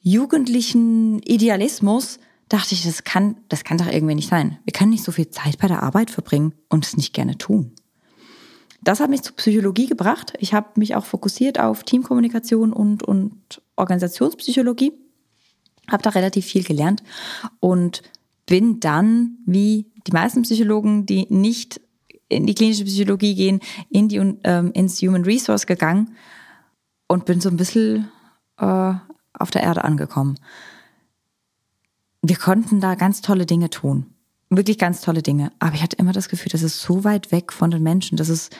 jugendlichen 0.00 1.18
Idealismus 1.20 2.18
dachte 2.50 2.74
ich, 2.74 2.82
das 2.82 3.04
kann, 3.04 3.36
das 3.48 3.64
kann 3.64 3.78
doch 3.78 3.86
irgendwie 3.86 4.16
nicht 4.16 4.28
sein. 4.28 4.58
Wir 4.64 4.72
können 4.72 4.90
nicht 4.90 5.04
so 5.04 5.12
viel 5.12 5.30
Zeit 5.30 5.56
bei 5.58 5.68
der 5.68 5.82
Arbeit 5.82 6.10
verbringen 6.10 6.52
und 6.68 6.84
es 6.84 6.96
nicht 6.96 7.14
gerne 7.14 7.38
tun. 7.38 7.72
Das 8.82 9.00
hat 9.00 9.08
mich 9.08 9.22
zur 9.22 9.36
Psychologie 9.36 9.86
gebracht. 9.86 10.32
Ich 10.38 10.52
habe 10.52 10.68
mich 10.76 10.94
auch 10.94 11.04
fokussiert 11.04 11.60
auf 11.60 11.84
Teamkommunikation 11.84 12.72
und, 12.72 13.02
und 13.02 13.62
Organisationspsychologie. 13.76 14.92
Habe 15.90 16.02
da 16.02 16.10
relativ 16.10 16.46
viel 16.46 16.64
gelernt 16.64 17.02
und 17.60 18.02
bin 18.46 18.80
dann, 18.80 19.38
wie 19.46 19.86
die 20.06 20.12
meisten 20.12 20.42
Psychologen, 20.42 21.06
die 21.06 21.26
nicht 21.28 21.80
in 22.28 22.46
die 22.46 22.54
klinische 22.54 22.84
Psychologie 22.84 23.34
gehen, 23.34 23.60
in 23.90 24.08
die, 24.08 24.16
ähm, 24.16 24.72
ins 24.72 25.00
Human 25.02 25.24
Resource 25.24 25.66
gegangen 25.66 26.16
und 27.06 27.26
bin 27.26 27.40
so 27.40 27.48
ein 27.48 27.56
bisschen 27.56 28.08
äh, 28.58 28.94
auf 29.34 29.50
der 29.52 29.62
Erde 29.62 29.84
angekommen. 29.84 30.36
Wir 32.22 32.36
konnten 32.36 32.80
da 32.80 32.94
ganz 32.94 33.22
tolle 33.22 33.46
Dinge 33.46 33.70
tun. 33.70 34.06
Wirklich 34.50 34.78
ganz 34.78 35.00
tolle 35.00 35.22
Dinge. 35.22 35.52
Aber 35.58 35.74
ich 35.74 35.82
hatte 35.82 35.96
immer 35.96 36.12
das 36.12 36.28
Gefühl, 36.28 36.50
das 36.50 36.62
ist 36.62 36.80
so 36.80 37.04
weit 37.04 37.32
weg 37.32 37.52
von 37.52 37.70
den 37.70 37.82
Menschen. 37.82 38.16
Das 38.16 38.28
ist, 38.28 38.54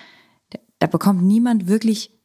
da 0.79 0.87
bekommt 0.87 1.23
niemand 1.23 1.67
wirklich 1.67 2.19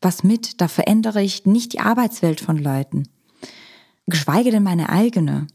was 0.00 0.22
mit. 0.22 0.60
Da 0.60 0.68
verändere 0.68 1.22
ich 1.22 1.46
nicht 1.46 1.72
die 1.72 1.80
Arbeitswelt 1.80 2.40
von 2.40 2.58
Leuten. 2.58 3.08
Geschweige 4.06 4.50
denn 4.50 4.62
meine 4.62 4.90
eigene. 4.90 5.46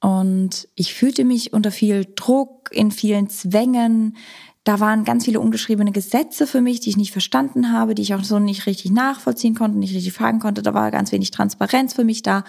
Und 0.00 0.68
ich 0.74 0.94
fühlte 0.94 1.24
mich 1.24 1.52
unter 1.52 1.70
viel 1.70 2.06
Druck, 2.16 2.70
in 2.72 2.90
vielen 2.90 3.28
Zwängen. 3.28 4.16
Da 4.64 4.80
waren 4.80 5.04
ganz 5.04 5.24
viele 5.24 5.40
ungeschriebene 5.40 5.92
Gesetze 5.92 6.46
für 6.46 6.60
mich, 6.60 6.80
die 6.80 6.90
ich 6.90 6.96
nicht 6.96 7.12
verstanden 7.12 7.72
habe, 7.72 7.94
die 7.94 8.02
ich 8.02 8.14
auch 8.14 8.24
so 8.24 8.38
nicht 8.38 8.66
richtig 8.66 8.90
nachvollziehen 8.90 9.54
konnte, 9.54 9.78
nicht 9.78 9.94
richtig 9.94 10.12
fragen 10.12 10.40
konnte. 10.40 10.62
Da 10.62 10.74
war 10.74 10.90
ganz 10.90 11.12
wenig 11.12 11.30
Transparenz 11.30 11.94
für 11.94 12.04
mich 12.04 12.22
da. 12.22 12.44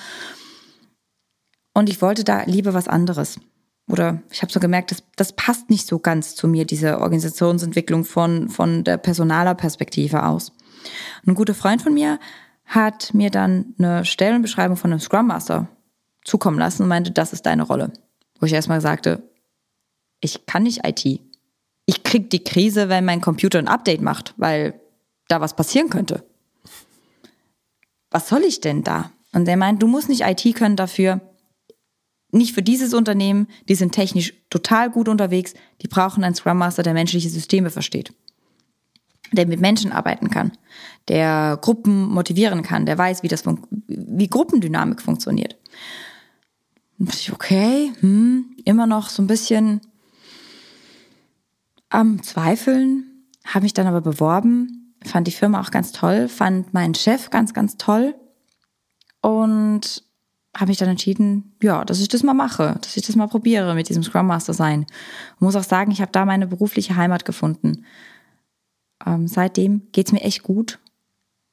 Und 1.77 1.89
ich 1.89 2.01
wollte 2.01 2.23
da 2.23 2.41
lieber 2.45 2.73
was 2.73 2.87
anderes. 2.87 3.39
Oder 3.87 4.23
ich 4.31 4.41
habe 4.41 4.51
so 4.51 4.59
gemerkt, 4.59 4.89
das, 4.89 5.03
das 5.15 5.33
passt 5.33 5.69
nicht 5.69 5.85
so 5.85 5.99
ganz 5.99 6.33
zu 6.33 6.47
mir, 6.47 6.65
diese 6.65 6.99
Organisationsentwicklung 6.99 8.03
von, 8.03 8.49
von 8.49 8.83
der 8.83 8.97
Personalerperspektive 8.97 10.23
aus. 10.23 10.53
ein 11.27 11.35
guter 11.35 11.53
Freund 11.53 11.83
von 11.83 11.93
mir 11.93 12.19
hat 12.65 13.13
mir 13.13 13.29
dann 13.29 13.75
eine 13.77 14.05
Stellenbeschreibung 14.05 14.75
von 14.75 14.91
einem 14.91 14.99
Scrum 14.99 15.27
Master 15.27 15.67
zukommen 16.23 16.57
lassen 16.57 16.81
und 16.81 16.89
meinte, 16.89 17.11
das 17.11 17.31
ist 17.31 17.45
deine 17.45 17.61
Rolle. 17.61 17.93
Wo 18.39 18.47
ich 18.47 18.53
erstmal 18.53 18.81
sagte, 18.81 19.21
ich 20.19 20.47
kann 20.47 20.63
nicht 20.63 20.83
IT. 20.83 21.05
Ich 21.85 22.01
krieg 22.01 22.31
die 22.31 22.43
Krise, 22.43 22.89
wenn 22.89 23.05
mein 23.05 23.21
Computer 23.21 23.59
ein 23.59 23.67
Update 23.67 24.01
macht, 24.01 24.33
weil 24.37 24.81
da 25.27 25.41
was 25.41 25.55
passieren 25.55 25.91
könnte. 25.91 26.25
Was 28.09 28.29
soll 28.29 28.41
ich 28.41 28.61
denn 28.61 28.81
da? 28.81 29.11
Und 29.31 29.47
er 29.47 29.57
meint, 29.57 29.83
du 29.83 29.85
musst 29.85 30.09
nicht 30.09 30.21
IT 30.21 30.55
können 30.55 30.75
dafür. 30.75 31.21
Nicht 32.31 32.53
für 32.53 32.61
dieses 32.61 32.93
Unternehmen, 32.93 33.47
die 33.69 33.75
sind 33.75 33.93
technisch 33.93 34.33
total 34.49 34.89
gut 34.89 35.07
unterwegs, 35.07 35.53
die 35.81 35.87
brauchen 35.87 36.23
einen 36.23 36.35
Scrum 36.35 36.57
Master, 36.57 36.83
der 36.83 36.93
menschliche 36.93 37.29
Systeme 37.29 37.69
versteht. 37.69 38.13
Der 39.31 39.45
mit 39.45 39.59
Menschen 39.59 39.91
arbeiten 39.91 40.29
kann, 40.29 40.51
der 41.09 41.57
Gruppen 41.61 42.07
motivieren 42.09 42.63
kann, 42.63 42.85
der 42.85 42.97
weiß, 42.97 43.23
wie 43.23 43.27
das 43.27 43.43
wie 43.87 44.27
Gruppendynamik 44.27 45.01
funktioniert. 45.01 45.57
Okay, 47.31 47.91
hm, 47.99 48.55
immer 48.63 48.87
noch 48.87 49.09
so 49.09 49.21
ein 49.21 49.27
bisschen 49.27 49.81
am 51.89 52.23
Zweifeln, 52.23 53.25
habe 53.45 53.63
mich 53.63 53.73
dann 53.73 53.87
aber 53.87 54.01
beworben, 54.01 54.95
fand 55.03 55.27
die 55.27 55.31
Firma 55.31 55.61
auch 55.61 55.71
ganz 55.71 55.91
toll, 55.91 56.27
fand 56.27 56.73
meinen 56.73 56.95
Chef 56.95 57.29
ganz, 57.29 57.53
ganz 57.53 57.77
toll. 57.77 58.15
Und 59.21 60.03
habe 60.57 60.69
mich 60.69 60.77
dann 60.77 60.89
entschieden, 60.89 61.53
ja, 61.61 61.85
dass 61.85 61.99
ich 61.99 62.07
das 62.07 62.23
mal 62.23 62.33
mache, 62.33 62.77
dass 62.81 62.97
ich 62.97 63.05
das 63.05 63.15
mal 63.15 63.27
probiere 63.27 63.75
mit 63.75 63.89
diesem 63.89 64.03
Scrum 64.03 64.27
Master 64.27 64.53
sein. 64.53 64.81
Und 65.39 65.41
muss 65.41 65.55
auch 65.55 65.63
sagen, 65.63 65.91
ich 65.91 66.01
habe 66.01 66.11
da 66.11 66.25
meine 66.25 66.47
berufliche 66.47 66.95
Heimat 66.95 67.25
gefunden. 67.25 67.85
Ähm, 69.05 69.27
seitdem 69.27 69.83
geht's 69.91 70.11
mir 70.11 70.21
echt 70.21 70.43
gut. 70.43 70.79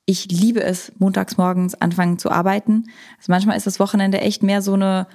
Ich 0.07 0.27
liebe 0.31 0.63
es, 0.63 0.93
montags 0.99 1.37
morgens 1.37 1.75
anfangen 1.75 2.19
zu 2.19 2.31
arbeiten. 2.31 2.85
Also 3.19 3.31
manchmal 3.31 3.57
ist 3.57 3.67
das 3.67 3.79
Wochenende 3.79 4.21
echt 4.21 4.43
mehr 4.43 4.63
so 4.63 4.75
eine 4.75 5.07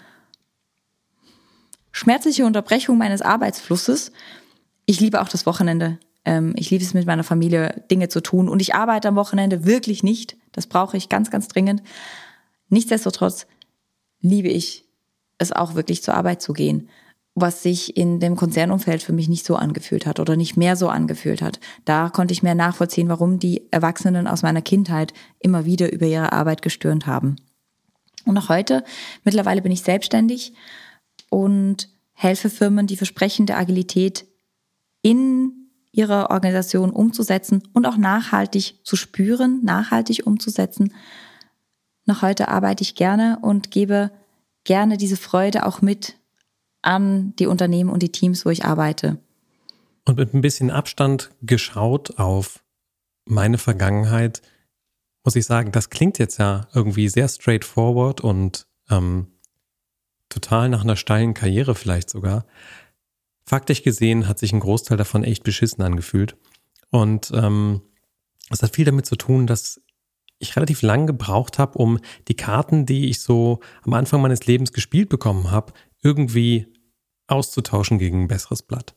schmerzliche 1.91 2.46
Unterbrechung 2.46 2.98
meines 2.98 3.22
Arbeitsflusses. 3.22 4.12
Ich 4.86 5.00
liebe 5.00 5.22
auch 5.22 5.29
das 5.29 5.46
Wochenende. 5.46 6.00
Ähm, 6.25 6.53
ich 6.55 6.69
liebe 6.69 6.84
es 6.84 6.93
mit 6.93 7.08
meiner 7.08 7.24
Familie 7.24 7.84
Dinge 7.89 8.10
zu 8.10 8.22
tun 8.22 8.50
und 8.50 8.62
ich 8.62 8.75
arbeite 8.75 9.08
am 9.08 9.15
Wochenende 9.15 9.65
wirklich 9.65 10.03
nicht. 10.03 10.38
Das 10.51 10.67
brauche 10.67 10.98
ich 10.98 11.10
ganz, 11.10 11.31
ganz 11.31 11.48
dringend. 11.48 11.81
Nichtsdestotrotz 12.69 13.48
liebe 14.21 14.49
ich 14.49 14.85
es 15.38 15.51
auch 15.51 15.75
wirklich 15.75 16.03
zur 16.03 16.15
Arbeit 16.15 16.41
zu 16.41 16.53
gehen, 16.53 16.89
was 17.35 17.63
sich 17.63 17.95
in 17.95 18.19
dem 18.19 18.35
Konzernumfeld 18.35 19.01
für 19.01 19.13
mich 19.13 19.29
nicht 19.29 19.45
so 19.45 19.55
angefühlt 19.55 20.05
hat 20.05 20.19
oder 20.19 20.35
nicht 20.35 20.57
mehr 20.57 20.75
so 20.75 20.89
angefühlt 20.89 21.41
hat. 21.41 21.59
Da 21.85 22.09
konnte 22.09 22.33
ich 22.33 22.43
mehr 22.43 22.55
nachvollziehen, 22.55 23.07
warum 23.09 23.39
die 23.39 23.63
Erwachsenen 23.71 24.27
aus 24.27 24.41
meiner 24.41 24.61
Kindheit 24.61 25.13
immer 25.39 25.65
wieder 25.65 25.91
über 25.93 26.05
ihre 26.05 26.33
Arbeit 26.33 26.61
gestöhnt 26.61 27.07
haben. 27.07 27.38
Und 28.25 28.38
auch 28.38 28.49
heute, 28.49 28.83
mittlerweile 29.23 29.61
bin 29.61 29.71
ich 29.71 29.81
selbstständig 29.81 30.53
und 31.29 31.89
helfe 32.13 32.49
Firmen, 32.49 32.88
die 32.88 32.97
Versprechen 32.97 33.45
der 33.45 33.57
Agilität 33.57 34.25
in 35.01 35.53
ihrer 35.91 36.29
Organisation 36.29 36.91
umzusetzen 36.91 37.63
und 37.73 37.85
auch 37.85 37.97
nachhaltig 37.97 38.75
zu 38.83 38.95
spüren, 38.95 39.63
nachhaltig 39.63 40.27
umzusetzen. 40.27 40.93
Noch 42.10 42.24
heute 42.24 42.48
arbeite 42.48 42.82
ich 42.82 42.96
gerne 42.96 43.38
und 43.44 43.70
gebe 43.70 44.10
gerne 44.63 44.98
diese 44.98 45.16
Freude 45.16 45.68
auch 45.68 45.84
mit 45.84 46.16
an 46.82 47.36
die 47.36 47.46
Unternehmen 47.46 47.92
und 47.92 48.01
die 48.01 48.12
Teams, 48.12 48.48
wo 48.48 48.50
ich 48.50 48.66
arbeite. 48.66 49.20
Und 50.08 50.18
mit 50.18 50.34
ein 50.34 50.42
bisschen 50.42 50.72
Abstand 50.72 51.30
geschaut 51.44 52.18
auf 52.18 52.63
meine 53.25 53.60
Vergangenheit, 53.60 54.42
muss 55.24 55.36
ich 55.36 55.46
sagen, 55.46 55.72
das 55.72 55.92
klingt 55.92 56.18
jetzt 56.18 56.39
ja 56.39 56.68
irgendwie 56.74 57.10
sehr 57.10 57.28
straightforward 57.28 58.22
und 58.22 58.66
ähm, 58.89 59.28
total 60.30 60.70
nach 60.70 60.82
einer 60.82 60.96
steilen 60.96 61.36
Karriere 61.36 61.75
vielleicht 61.75 62.10
sogar. 62.10 62.48
Faktisch 63.46 63.84
gesehen 63.84 64.28
hat 64.28 64.39
sich 64.39 64.51
ein 64.51 64.62
Großteil 64.62 64.98
davon 64.98 65.24
echt 65.24 65.44
beschissen 65.44 65.84
angefühlt. 65.84 66.38
Und 66.89 67.30
ähm, 67.36 67.82
das 68.50 68.63
hat 68.63 68.74
viel 68.74 68.86
damit 68.86 69.06
zu 69.06 69.16
tun, 69.16 69.46
dass 69.46 69.80
ich 70.39 70.55
relativ 70.55 70.81
lang 70.81 71.05
gebraucht 71.05 71.60
habe, 71.60 71.77
um 71.77 72.00
die 72.27 72.36
Karten, 72.36 72.86
die 72.86 73.10
ich 73.10 73.22
so 73.22 73.60
am 73.84 73.93
Anfang 73.93 74.22
meines 74.22 74.48
Lebens 74.48 74.74
gespielt 74.74 75.10
bekommen 75.10 75.51
habe, 75.51 75.74
irgendwie 76.01 76.67
auszutauschen 77.27 78.00
gegen 78.00 78.24
ein 78.24 78.27
besseres 78.27 78.63
Blatt. 78.63 78.96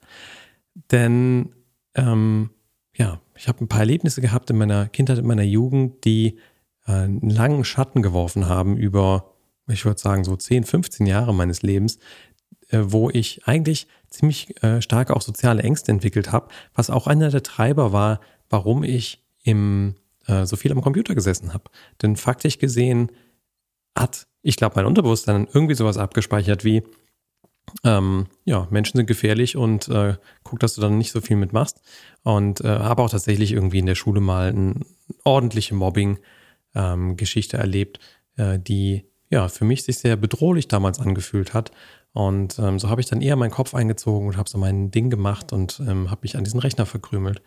Denn 0.90 1.54
ähm, 1.94 2.50
ja, 2.96 3.20
ich 3.36 3.48
habe 3.48 3.64
ein 3.64 3.68
paar 3.68 3.80
Erlebnisse 3.80 4.20
gehabt 4.20 4.50
in 4.50 4.58
meiner 4.58 4.88
Kindheit, 4.88 5.18
in 5.18 5.26
meiner 5.26 5.42
Jugend, 5.42 6.04
die 6.04 6.38
äh, 6.86 6.92
einen 6.92 7.30
langen 7.30 7.64
Schatten 7.64 8.02
geworfen 8.02 8.48
haben 8.48 8.76
über 8.76 9.32
ich 9.68 9.84
würde 9.84 10.00
sagen, 10.00 10.24
so 10.24 10.36
10, 10.36 10.64
15 10.64 11.06
Jahre 11.06 11.34
meines 11.34 11.62
Lebens, 11.62 11.98
äh, 12.68 12.80
wo 12.82 13.10
ich 13.10 13.46
eigentlich 13.46 13.86
ziemlich 14.08 14.62
äh, 14.62 14.82
stark 14.82 15.10
auch 15.10 15.22
soziale 15.22 15.62
Ängste 15.62 15.92
entwickelt 15.92 16.32
habe, 16.32 16.48
was 16.74 16.90
auch 16.90 17.06
einer 17.06 17.30
der 17.30 17.42
Treiber 17.42 17.92
war, 17.92 18.20
warum 18.50 18.82
ich 18.84 19.24
im, 19.42 19.94
äh, 20.26 20.46
so 20.46 20.56
viel 20.56 20.72
am 20.72 20.82
Computer 20.82 21.14
gesessen 21.14 21.54
habe. 21.54 21.64
Denn 22.00 22.16
faktisch 22.16 22.58
gesehen 22.58 23.12
hat, 23.96 24.26
ich 24.42 24.56
glaube, 24.56 24.76
mein 24.76 24.86
Unterbewusstsein 24.86 25.48
irgendwie 25.52 25.74
sowas 25.74 25.96
abgespeichert 25.96 26.64
wie, 26.64 26.82
ähm, 27.84 28.26
ja, 28.44 28.66
Menschen 28.70 28.96
sind 28.96 29.06
gefährlich 29.06 29.56
und 29.56 29.88
äh, 29.88 30.16
guck, 30.42 30.58
dass 30.60 30.74
du 30.74 30.80
dann 30.80 30.98
nicht 30.98 31.12
so 31.12 31.20
viel 31.20 31.36
mitmachst. 31.36 31.80
Und 32.22 32.60
äh, 32.60 32.68
habe 32.68 33.02
auch 33.02 33.10
tatsächlich 33.10 33.52
irgendwie 33.52 33.78
in 33.78 33.86
der 33.86 33.94
Schule 33.94 34.20
mal 34.20 34.48
eine 34.48 34.80
ordentliche 35.24 35.74
Mobbing-Geschichte 35.74 37.56
ähm, 37.56 37.60
erlebt, 37.60 38.00
äh, 38.36 38.58
die 38.58 39.04
ja, 39.30 39.48
für 39.48 39.64
mich 39.64 39.84
sich 39.84 39.98
sehr 39.98 40.16
bedrohlich 40.16 40.68
damals 40.68 41.00
angefühlt 41.00 41.54
hat. 41.54 41.70
Und 42.12 42.58
ähm, 42.58 42.78
so 42.78 42.90
habe 42.90 43.00
ich 43.00 43.06
dann 43.06 43.22
eher 43.22 43.36
meinen 43.36 43.50
Kopf 43.50 43.74
eingezogen 43.74 44.28
und 44.28 44.36
habe 44.36 44.50
so 44.50 44.58
mein 44.58 44.90
Ding 44.90 45.08
gemacht 45.08 45.52
und 45.52 45.80
ähm, 45.80 46.10
habe 46.10 46.20
mich 46.22 46.36
an 46.36 46.44
diesen 46.44 46.60
Rechner 46.60 46.84
verkrümelt. 46.84 47.40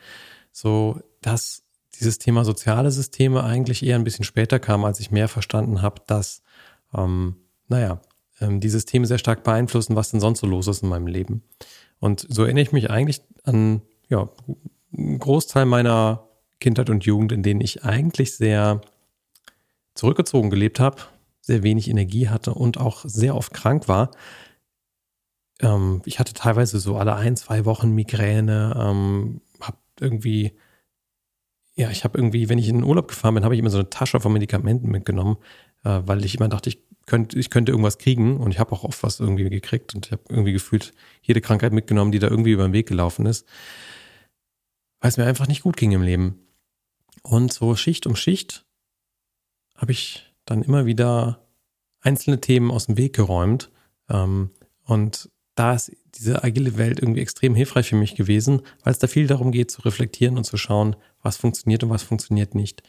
So, 0.52 1.00
dass 1.22 1.65
dieses 2.00 2.18
Thema 2.18 2.46
soziale 2.46 2.92
Systeme 2.92 3.44
eigentlich 3.44 3.84
eher 3.86 3.96
ein 3.96 4.04
bisschen 4.04 4.26
später 4.26 4.60
kam, 4.60 4.86
als 4.86 5.00
ich 5.00 5.12
mehr 5.12 5.28
verstanden 5.28 5.82
habe, 5.82 6.02
dass, 6.08 6.42
ähm, 6.94 7.36
naja, 7.68 8.02
ähm, 8.42 8.60
die 8.60 8.70
Systeme 8.70 9.08
sehr 9.08 9.18
stark 9.18 9.44
beeinflussen, 9.44 9.96
was 9.96 10.12
denn 10.12 10.20
sonst 10.20 10.40
so 10.40 10.48
los 10.48 10.68
ist 10.68 10.84
in 10.84 10.90
meinem 10.90 11.08
Leben. 11.08 11.44
Und 12.00 12.26
so 12.30 12.44
erinnere 12.44 12.64
ich 12.64 12.72
mich 12.72 12.90
eigentlich 12.90 13.22
an, 13.44 13.82
ja, 14.10 14.30
einen 14.96 15.20
Großteil 15.20 15.66
meiner 15.66 16.28
Kindheit 16.60 16.90
und 16.90 17.06
Jugend, 17.06 17.32
in 17.32 17.44
denen 17.44 17.62
ich 17.62 17.84
eigentlich 17.84 18.36
sehr 18.36 18.82
zurückgezogen 19.94 20.50
gelebt 20.50 20.80
habe, 20.80 20.98
sehr 21.42 21.64
wenig 21.64 21.90
Energie 21.90 22.30
hatte 22.30 22.54
und 22.54 22.78
auch 22.78 23.04
sehr 23.06 23.36
oft 23.36 23.54
krank 23.54 23.88
war. 23.88 24.12
ähm, 25.62 26.02
ich 26.06 26.20
hatte 26.20 26.34
teilweise 26.34 26.80
so 26.80 26.98
alle 26.98 27.16
ein, 27.16 27.36
zwei 27.36 27.66
Wochen 27.66 27.92
Migräne, 27.92 28.76
ähm, 28.78 29.42
habe 29.62 29.78
irgendwie, 30.00 30.58
ja, 31.76 31.90
ich 31.90 32.04
habe 32.04 32.18
irgendwie, 32.18 32.50
wenn 32.50 32.58
ich 32.58 32.70
in 32.70 32.78
den 32.78 32.84
Urlaub 32.84 33.08
gefahren 33.08 33.36
bin, 33.36 33.44
habe 33.44 33.54
ich 33.54 33.60
immer 33.60 33.70
so 33.70 33.80
eine 33.80 33.90
Tasche 33.90 34.20
von 34.20 34.32
Medikamenten 34.32 34.90
mitgenommen, 34.90 35.38
äh, 35.84 36.02
weil 36.06 36.24
ich 36.24 36.36
immer 36.36 36.48
dachte, 36.48 36.70
ich 36.70 36.80
könnte, 37.06 37.38
ich 37.38 37.50
könnte 37.50 37.72
irgendwas 37.72 37.98
kriegen 37.98 38.38
und 38.38 38.52
ich 38.52 38.60
habe 38.60 38.72
auch 38.72 38.84
oft 38.84 39.04
was 39.04 39.20
irgendwie 39.20 39.50
gekriegt 39.50 39.94
und 39.94 40.06
ich 40.06 40.12
habe 40.12 40.24
irgendwie 40.30 40.54
gefühlt 40.54 40.94
jede 41.22 41.42
Krankheit 41.42 41.74
mitgenommen, 41.74 42.12
die 42.12 42.20
da 42.20 42.28
irgendwie 42.28 42.52
über 42.52 42.64
den 42.64 42.74
Weg 42.74 42.88
gelaufen 42.88 43.26
ist, 43.26 43.46
weil 45.02 45.10
es 45.10 45.18
mir 45.18 45.26
einfach 45.26 45.48
nicht 45.48 45.64
gut 45.64 45.78
ging 45.78 45.92
im 45.92 46.02
Leben. 46.02 46.40
Und 47.24 47.52
so 47.52 47.76
Schicht 47.76 48.08
um 48.08 48.16
Schicht 48.16 48.66
habe 49.76 49.92
ich 49.92 50.34
dann 50.46 50.62
immer 50.62 50.86
wieder 50.86 51.46
einzelne 52.00 52.40
Themen 52.40 52.72
aus 52.72 52.86
dem 52.86 52.98
Weg 52.98 53.14
geräumt. 53.14 53.72
Ähm, 54.10 54.52
und 54.84 55.30
da 55.56 55.74
ist 55.74 55.92
diese 56.16 56.44
agile 56.44 56.78
Welt 56.78 57.00
irgendwie 57.00 57.22
extrem 57.22 57.56
hilfreich 57.56 57.90
für 57.90 57.96
mich 57.96 58.16
gewesen, 58.16 58.62
weil 58.84 58.92
es 58.92 59.00
da 59.00 59.08
viel 59.08 59.28
darum 59.28 59.52
geht, 59.52 59.72
zu 59.72 59.82
reflektieren 59.82 60.38
und 60.38 60.44
zu 60.44 60.58
schauen, 60.58 60.96
was 61.22 61.38
funktioniert 61.38 61.84
und 61.84 61.90
was 61.90 62.04
funktioniert 62.04 62.56
nicht. 62.56 62.84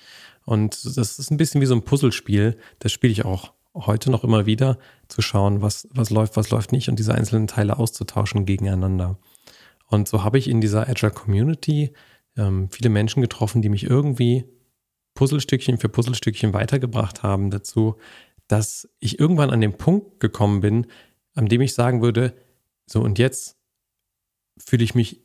Und 0.44 0.84
das 0.96 1.18
ist 1.18 1.30
ein 1.30 1.36
bisschen 1.36 1.60
wie 1.60 1.66
so 1.66 1.74
ein 1.74 1.82
Puzzlespiel. 1.82 2.56
Das 2.78 2.92
spiele 2.92 3.12
ich 3.12 3.24
auch 3.24 3.52
heute 3.74 4.10
noch 4.10 4.24
immer 4.24 4.46
wieder, 4.46 4.78
zu 5.08 5.22
schauen, 5.22 5.62
was, 5.62 5.88
was 5.92 6.10
läuft, 6.10 6.36
was 6.36 6.50
läuft 6.50 6.72
nicht 6.72 6.88
und 6.88 6.98
diese 6.98 7.14
einzelnen 7.14 7.46
Teile 7.46 7.78
auszutauschen 7.78 8.46
gegeneinander. 8.46 9.18
Und 9.88 10.08
so 10.08 10.24
habe 10.24 10.38
ich 10.38 10.48
in 10.48 10.60
dieser 10.60 10.88
Agile 10.88 11.12
Community 11.12 11.92
ähm, 12.36 12.68
viele 12.70 12.90
Menschen 12.90 13.22
getroffen, 13.22 13.62
die 13.62 13.68
mich 13.68 13.84
irgendwie 13.84 14.44
Puzzlestückchen 15.14 15.78
für 15.78 15.88
Puzzlestückchen 15.88 16.52
weitergebracht 16.52 17.22
haben 17.22 17.50
dazu, 17.50 17.96
dass 18.48 18.88
ich 19.00 19.18
irgendwann 19.18 19.50
an 19.50 19.60
den 19.60 19.76
Punkt 19.76 20.20
gekommen 20.20 20.60
bin, 20.60 20.86
an 21.34 21.46
dem 21.46 21.60
ich 21.60 21.74
sagen 21.74 22.02
würde, 22.02 22.34
so 22.86 23.00
und 23.00 23.18
jetzt 23.18 23.56
fühle 24.58 24.84
ich 24.84 24.94
mich 24.94 25.22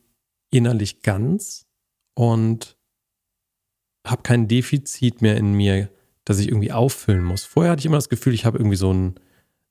innerlich 0.50 1.02
ganz 1.02 1.66
und 2.14 2.76
habe 4.06 4.22
kein 4.22 4.48
Defizit 4.48 5.22
mehr 5.22 5.36
in 5.36 5.54
mir, 5.54 5.88
das 6.24 6.38
ich 6.38 6.48
irgendwie 6.48 6.72
auffüllen 6.72 7.24
muss. 7.24 7.44
Vorher 7.44 7.72
hatte 7.72 7.80
ich 7.80 7.86
immer 7.86 7.96
das 7.96 8.08
Gefühl, 8.08 8.34
ich 8.34 8.44
habe 8.44 8.58
irgendwie 8.58 8.76
so 8.76 8.92
ein 8.92 9.14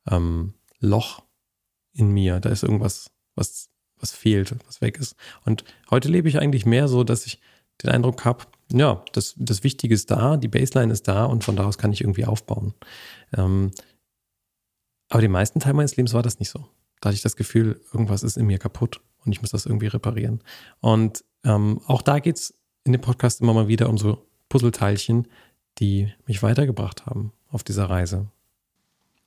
ähm, 0.10 0.54
Loch 0.80 1.24
in 1.94 2.12
mir, 2.12 2.40
da 2.40 2.50
ist 2.50 2.64
irgendwas, 2.64 3.12
was, 3.36 3.70
was 3.98 4.12
fehlt, 4.12 4.56
was 4.68 4.82
weg 4.82 4.98
ist. 4.98 5.16
Und 5.46 5.64
heute 5.90 6.10
lebe 6.10 6.30
ich 6.30 6.40
eigentlich 6.40 6.66
mehr 6.66 6.88
so, 6.88 7.04
dass 7.04 7.26
ich 7.26 7.40
den 7.84 7.90
Eindruck 7.90 8.26
habe, 8.26 8.46
ja, 8.72 9.04
das, 9.12 9.36
das 9.38 9.64
Wichtige 9.64 9.94
ist 9.94 10.12
da, 10.12 10.38
die 10.38 10.48
Baseline 10.48 10.94
ist 10.94 11.08
da 11.08 11.26
und 11.26 11.44
von 11.44 11.56
daraus 11.56 11.78
kann 11.78 11.92
ich 11.92 12.02
irgendwie 12.02 12.26
aufbauen. 12.26 12.74
Ähm, 13.36 13.72
aber 15.10 15.22
den 15.22 15.32
meisten 15.32 15.60
Teil 15.60 15.74
meines 15.74 15.98
Lebens 15.98 16.14
war 16.14 16.24
das 16.24 16.40
nicht 16.40 16.50
so. 16.50 16.66
Da 17.02 17.10
hatte 17.10 17.16
ich 17.16 17.22
das 17.22 17.36
Gefühl, 17.36 17.82
irgendwas 17.92 18.24
ist 18.24 18.38
in 18.38 18.46
mir 18.46 18.58
kaputt 18.58 19.02
und 19.26 19.32
ich 19.34 19.42
muss 19.42 19.52
das 19.52 19.66
irgendwie 19.66 19.88
reparieren. 19.88 20.42
Und 20.80 21.26
ähm, 21.44 21.82
auch 21.86 22.02
da 22.02 22.20
geht 22.20 22.38
es 22.38 22.54
in 22.84 22.94
dem 22.94 23.02
Podcast 23.02 23.42
immer 23.42 23.54
mal 23.54 23.68
wieder 23.68 23.90
um 23.90 23.98
so 23.98 24.26
Puzzleteilchen, 24.50 25.28
die 25.80 26.12
mich 26.26 26.42
weitergebracht 26.44 27.06
haben 27.06 27.34
auf 27.50 27.64
dieser 27.64 27.90
Reise. 27.90 28.28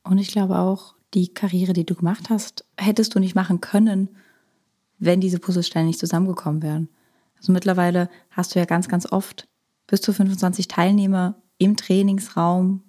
Und 0.02 0.18
ich 0.18 0.28
glaube 0.28 0.58
auch, 0.58 0.94
die 1.14 1.28
Karriere, 1.28 1.72
die 1.72 1.86
du 1.86 1.94
gemacht 1.94 2.30
hast, 2.30 2.64
hättest 2.78 3.14
du 3.14 3.20
nicht 3.20 3.34
machen 3.34 3.60
können, 3.60 4.08
wenn 4.98 5.20
diese 5.20 5.38
Puzzlesteine 5.38 5.86
nicht 5.86 5.98
zusammengekommen 5.98 6.62
wären. 6.62 6.88
Also 7.36 7.52
mittlerweile 7.52 8.08
hast 8.30 8.54
du 8.54 8.58
ja 8.58 8.64
ganz, 8.64 8.88
ganz 8.88 9.10
oft 9.10 9.48
bis 9.86 10.00
zu 10.00 10.12
25 10.12 10.68
Teilnehmer 10.68 11.36
im 11.58 11.76
Trainingsraum, 11.76 12.82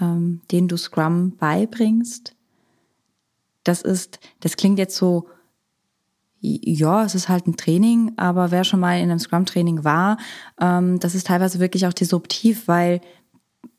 ähm, 0.00 0.40
denen 0.50 0.68
du 0.68 0.76
Scrum 0.76 1.36
beibringst. 1.36 2.34
Das 3.64 3.82
ist, 3.82 4.20
das 4.40 4.56
klingt 4.56 4.78
jetzt 4.78 4.96
so, 4.96 5.28
ja, 6.40 7.04
es 7.04 7.14
ist 7.14 7.30
halt 7.30 7.46
ein 7.46 7.56
Training, 7.56 8.12
aber 8.16 8.50
wer 8.50 8.64
schon 8.64 8.80
mal 8.80 8.98
in 8.98 9.10
einem 9.10 9.18
Scrum-Training 9.18 9.82
war, 9.82 10.18
ähm, 10.60 11.00
das 11.00 11.14
ist 11.14 11.26
teilweise 11.26 11.58
wirklich 11.58 11.86
auch 11.86 11.94
disruptiv, 11.94 12.68
weil, 12.68 13.00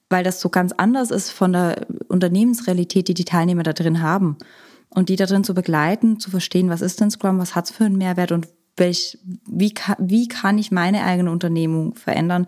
weil 0.09 0.23
das 0.23 0.41
so 0.41 0.49
ganz 0.49 0.71
anders 0.71 1.11
ist 1.11 1.29
von 1.29 1.53
der 1.53 1.85
Unternehmensrealität, 2.07 3.07
die 3.07 3.13
die 3.13 3.25
Teilnehmer 3.25 3.63
da 3.63 3.73
drin 3.73 4.01
haben. 4.01 4.37
Und 4.89 5.09
die 5.09 5.15
da 5.15 5.25
drin 5.25 5.43
zu 5.43 5.53
begleiten, 5.53 6.19
zu 6.19 6.31
verstehen, 6.31 6.69
was 6.69 6.81
ist 6.81 7.01
denn 7.01 7.11
Scrum, 7.11 7.37
was 7.37 7.53
hat 7.53 7.65
es 7.65 7.75
für 7.75 7.85
einen 7.85 7.97
Mehrwert 7.97 8.31
und 8.31 8.47
welch, 8.77 9.19
wie, 9.47 9.73
kann, 9.73 9.95
wie 9.99 10.27
kann 10.27 10.57
ich 10.57 10.71
meine 10.71 11.03
eigene 11.03 11.31
Unternehmung 11.31 11.95
verändern? 11.95 12.47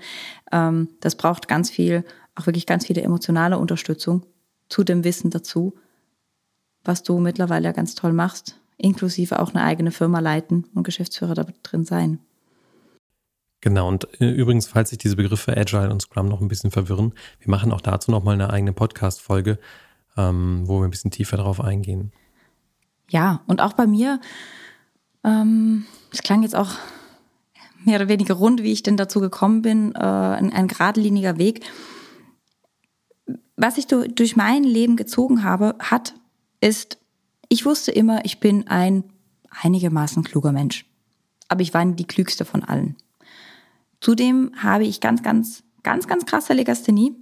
Ähm, 0.51 0.89
das 0.99 1.15
braucht 1.15 1.47
ganz 1.47 1.69
viel, 1.69 2.03
auch 2.35 2.45
wirklich 2.45 2.65
ganz 2.65 2.85
viele 2.87 3.01
emotionale 3.01 3.57
Unterstützung 3.57 4.25
zu 4.69 4.83
dem 4.83 5.03
Wissen 5.03 5.29
dazu, 5.29 5.75
was 6.87 7.03
du 7.03 7.19
mittlerweile 7.19 7.73
ganz 7.73 7.95
toll 7.95 8.13
machst, 8.13 8.59
inklusive 8.77 9.39
auch 9.39 9.53
eine 9.53 9.63
eigene 9.63 9.91
Firma 9.91 10.19
leiten 10.19 10.65
und 10.73 10.83
Geschäftsführer 10.83 11.33
da 11.33 11.45
drin 11.63 11.85
sein. 11.85 12.19
Genau, 13.61 13.87
und 13.87 14.07
äh, 14.21 14.29
übrigens, 14.29 14.67
falls 14.67 14.89
sich 14.89 14.99
diese 14.99 15.15
Begriffe 15.15 15.57
Agile 15.57 15.89
und 15.89 16.01
Scrum 16.01 16.27
noch 16.27 16.41
ein 16.41 16.47
bisschen 16.47 16.71
verwirren, 16.71 17.13
wir 17.39 17.49
machen 17.49 17.71
auch 17.71 17.81
dazu 17.81 18.11
nochmal 18.11 18.35
eine 18.35 18.51
eigene 18.51 18.73
Podcast-Folge, 18.73 19.59
ähm, 20.15 20.63
wo 20.65 20.79
wir 20.79 20.87
ein 20.87 20.91
bisschen 20.91 21.11
tiefer 21.11 21.37
drauf 21.37 21.59
eingehen. 21.59 22.11
Ja, 23.09 23.41
und 23.47 23.61
auch 23.61 23.73
bei 23.73 23.87
mir 23.87 24.19
ähm, 25.27 25.85
es 26.11 26.21
klang 26.23 26.43
jetzt 26.43 26.55
auch 26.55 26.71
mehr 27.83 27.97
oder 27.97 28.07
weniger 28.07 28.33
rund, 28.33 28.63
wie 28.63 28.71
ich 28.71 28.83
denn 28.83 28.97
dazu 28.97 29.19
gekommen 29.19 29.61
bin, 29.61 29.93
äh, 29.93 29.99
ein, 29.99 30.53
ein 30.53 30.67
geradliniger 30.67 31.37
Weg. 31.37 31.65
Was 33.55 33.77
ich 33.77 33.87
durch 33.87 34.35
mein 34.35 34.63
Leben 34.63 34.95
gezogen 34.95 35.43
habe, 35.43 35.75
hat, 35.79 36.13
ist, 36.61 36.97
ich 37.49 37.65
wusste 37.65 37.91
immer, 37.91 38.25
ich 38.25 38.39
bin 38.39 38.67
ein 38.67 39.03
einigermaßen 39.49 40.23
kluger 40.23 40.51
Mensch. 40.51 40.85
Aber 41.47 41.61
ich 41.61 41.73
war 41.73 41.85
die 41.85 42.05
klügste 42.05 42.45
von 42.45 42.63
allen. 42.63 42.95
Zudem 44.01 44.51
habe 44.57 44.85
ich 44.85 45.01
ganz, 45.01 45.23
ganz, 45.23 45.63
ganz, 45.83 46.07
ganz 46.07 46.25
krasse 46.25 46.53
Legasthenie. 46.53 47.15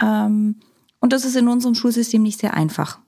Ähm, 0.00 0.56
und 1.00 1.12
das 1.12 1.24
ist 1.24 1.36
in 1.36 1.48
unserem 1.48 1.74
Schulsystem 1.74 2.22
nicht 2.22 2.40
sehr 2.40 2.54
einfach. 2.54 3.00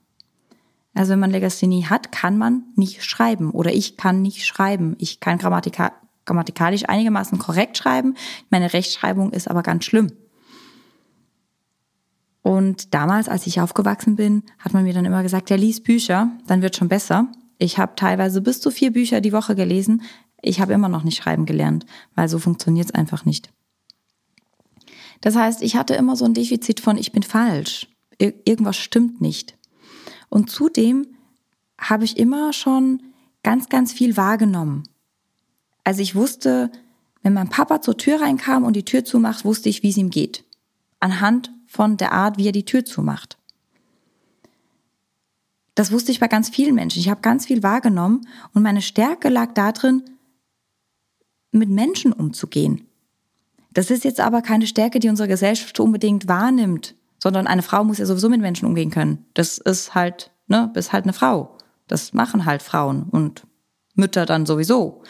Also 0.93 1.11
wenn 1.11 1.19
man 1.19 1.31
Legasthenie 1.31 1.85
hat, 1.85 2.11
kann 2.11 2.37
man 2.37 2.63
nicht 2.75 3.03
schreiben 3.03 3.51
oder 3.51 3.71
ich 3.73 3.97
kann 3.97 4.21
nicht 4.21 4.45
schreiben. 4.45 4.95
Ich 4.99 5.19
kann 5.19 5.37
grammatika 5.37 5.93
grammatikalisch 6.25 6.89
einigermaßen 6.89 7.39
korrekt 7.39 7.77
schreiben. 7.77 8.15
Meine 8.49 8.73
Rechtschreibung 8.73 9.31
ist 9.31 9.47
aber 9.47 9.63
ganz 9.63 9.85
schlimm. 9.85 10.11
Und 12.47 12.93
damals, 12.93 13.27
als 13.27 13.45
ich 13.45 13.59
aufgewachsen 13.59 14.15
bin, 14.15 14.41
hat 14.57 14.73
man 14.73 14.85
mir 14.85 14.93
dann 14.93 15.03
immer 15.03 15.21
gesagt, 15.21 15.49
ja, 15.49 15.57
lies 15.57 15.83
Bücher, 15.83 16.31
dann 16.47 16.61
wird 16.61 16.77
schon 16.77 16.87
besser. 16.87 17.27
Ich 17.57 17.77
habe 17.77 17.97
teilweise 17.97 18.39
bis 18.41 18.61
zu 18.61 18.71
vier 18.71 18.93
Bücher 18.93 19.19
die 19.19 19.33
Woche 19.33 19.53
gelesen. 19.53 20.01
Ich 20.41 20.61
habe 20.61 20.71
immer 20.71 20.87
noch 20.87 21.03
nicht 21.03 21.17
schreiben 21.17 21.45
gelernt, 21.45 21.85
weil 22.15 22.29
so 22.29 22.39
funktioniert 22.39 22.85
es 22.85 22.95
einfach 22.95 23.25
nicht. 23.25 23.49
Das 25.19 25.35
heißt, 25.35 25.61
ich 25.61 25.75
hatte 25.75 25.95
immer 25.95 26.15
so 26.15 26.23
ein 26.23 26.33
Defizit 26.33 26.79
von, 26.79 26.97
ich 26.97 27.11
bin 27.11 27.21
falsch. 27.21 27.89
Ir 28.17 28.33
irgendwas 28.45 28.77
stimmt 28.77 29.19
nicht. 29.19 29.57
Und 30.29 30.49
zudem 30.49 31.05
habe 31.77 32.05
ich 32.05 32.15
immer 32.17 32.53
schon 32.53 33.03
ganz, 33.43 33.67
ganz 33.67 33.91
viel 33.91 34.15
wahrgenommen. 34.15 34.83
Also 35.83 36.01
ich 36.01 36.15
wusste, 36.15 36.71
wenn 37.23 37.33
mein 37.33 37.49
Papa 37.49 37.81
zur 37.81 37.97
Tür 37.97 38.21
reinkam 38.21 38.63
und 38.63 38.77
die 38.77 38.85
Tür 38.85 39.03
zumacht, 39.03 39.43
wusste 39.43 39.67
ich, 39.67 39.83
wie 39.83 39.89
es 39.89 39.97
ihm 39.97 40.11
geht. 40.11 40.45
Anhand 41.01 41.51
von 41.67 41.97
der 41.97 42.13
Art, 42.13 42.37
wie 42.37 42.47
er 42.47 42.51
die 42.51 42.65
Tür 42.65 42.85
zumacht. 42.85 43.37
Das 45.75 45.91
wusste 45.91 46.11
ich 46.11 46.19
bei 46.19 46.27
ganz 46.27 46.49
vielen 46.49 46.73
Menschen. 46.73 46.99
Ich 46.99 47.09
habe 47.09 47.21
ganz 47.21 47.45
viel 47.45 47.61
wahrgenommen 47.61 48.27
und 48.53 48.63
meine 48.63 48.81
Stärke 48.81 49.29
lag 49.29 49.53
darin, 49.53 50.03
mit 51.51 51.69
Menschen 51.69 52.13
umzugehen. 52.13 52.87
Das 53.73 53.91
ist 53.91 54.03
jetzt 54.03 54.19
aber 54.19 54.41
keine 54.41 54.65
Stärke, 54.65 54.99
die 54.99 55.09
unsere 55.09 55.27
Gesellschaft 55.27 55.79
unbedingt 55.79 56.27
wahrnimmt 56.27 56.95
sondern 57.19 57.47
eine 57.47 57.63
Frau 57.63 57.83
muss 57.83 57.97
ja 57.97 58.05
sowieso 58.05 58.29
mit 58.29 58.41
Menschen 58.41 58.67
umgehen 58.67 58.91
können. 58.91 59.25
Das 59.33 59.57
ist 59.57 59.95
halt, 59.95 60.31
ne, 60.47 60.69
bist 60.73 60.93
halt 60.93 61.05
eine 61.05 61.13
Frau. 61.13 61.57
Das 61.87 62.13
machen 62.13 62.45
halt 62.45 62.61
Frauen 62.61 63.03
und 63.03 63.43
Mütter 63.95 64.25
dann 64.25 64.45
sowieso. 64.45 65.03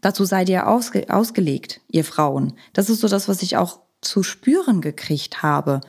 Dazu 0.00 0.24
seid 0.24 0.48
ihr 0.48 0.68
ausge 0.68 1.06
ausgelegt, 1.12 1.80
ihr 1.88 2.04
Frauen. 2.04 2.54
Das 2.72 2.88
ist 2.88 3.00
so 3.00 3.08
das, 3.08 3.28
was 3.28 3.42
ich 3.42 3.56
auch 3.56 3.80
zu 4.00 4.22
spüren 4.22 4.80
gekriegt 4.80 5.42
habe. 5.42 5.80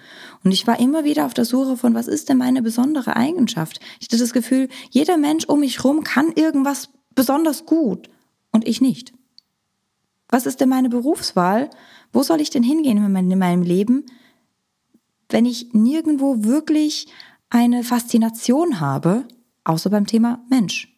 Und 0.44 0.52
ich 0.52 0.68
war 0.68 0.80
immer 0.80 1.04
wieder 1.04 1.26
auf 1.26 1.34
der 1.34 1.46
Suche 1.46 1.78
von, 1.78 1.94
was 1.94 2.08
ist 2.08 2.30
denn 2.30 2.38
meine 2.38 2.62
besondere 2.62 3.16
Eigenschaft? 3.16 3.80
Ich 4.00 4.08
hatte 4.08 4.18
das 4.18 4.34
Gefühl, 4.34 4.70
jeder 4.90 5.18
Mensch 5.18 5.46
um 5.46 5.62
mich 5.62 5.84
rum 5.84 6.04
kann 6.04 6.32
irgendwas 6.34 6.90
besonders 7.16 7.66
gut 7.66 8.10
und 8.52 8.68
ich 8.68 8.82
nicht. 8.82 9.14
Was 10.30 10.46
ist 10.46 10.62
denn 10.62 10.70
meine 10.70 10.90
Berufswahl? 10.90 11.70
Wo 12.14 12.24
soll 12.24 12.42
ich 12.42 12.50
denn 12.50 12.64
hingehen 12.64 12.98
in 12.98 13.40
meinem 13.40 13.64
Leben, 13.64 14.06
wenn 15.30 15.46
ich 15.46 15.74
nirgendwo 15.74 16.44
wirklich 16.44 17.08
eine 17.50 17.84
Faszination 17.84 18.80
habe, 18.80 19.26
außer 19.64 19.90
beim 19.90 20.08
Thema 20.08 20.44
Mensch. 20.50 20.98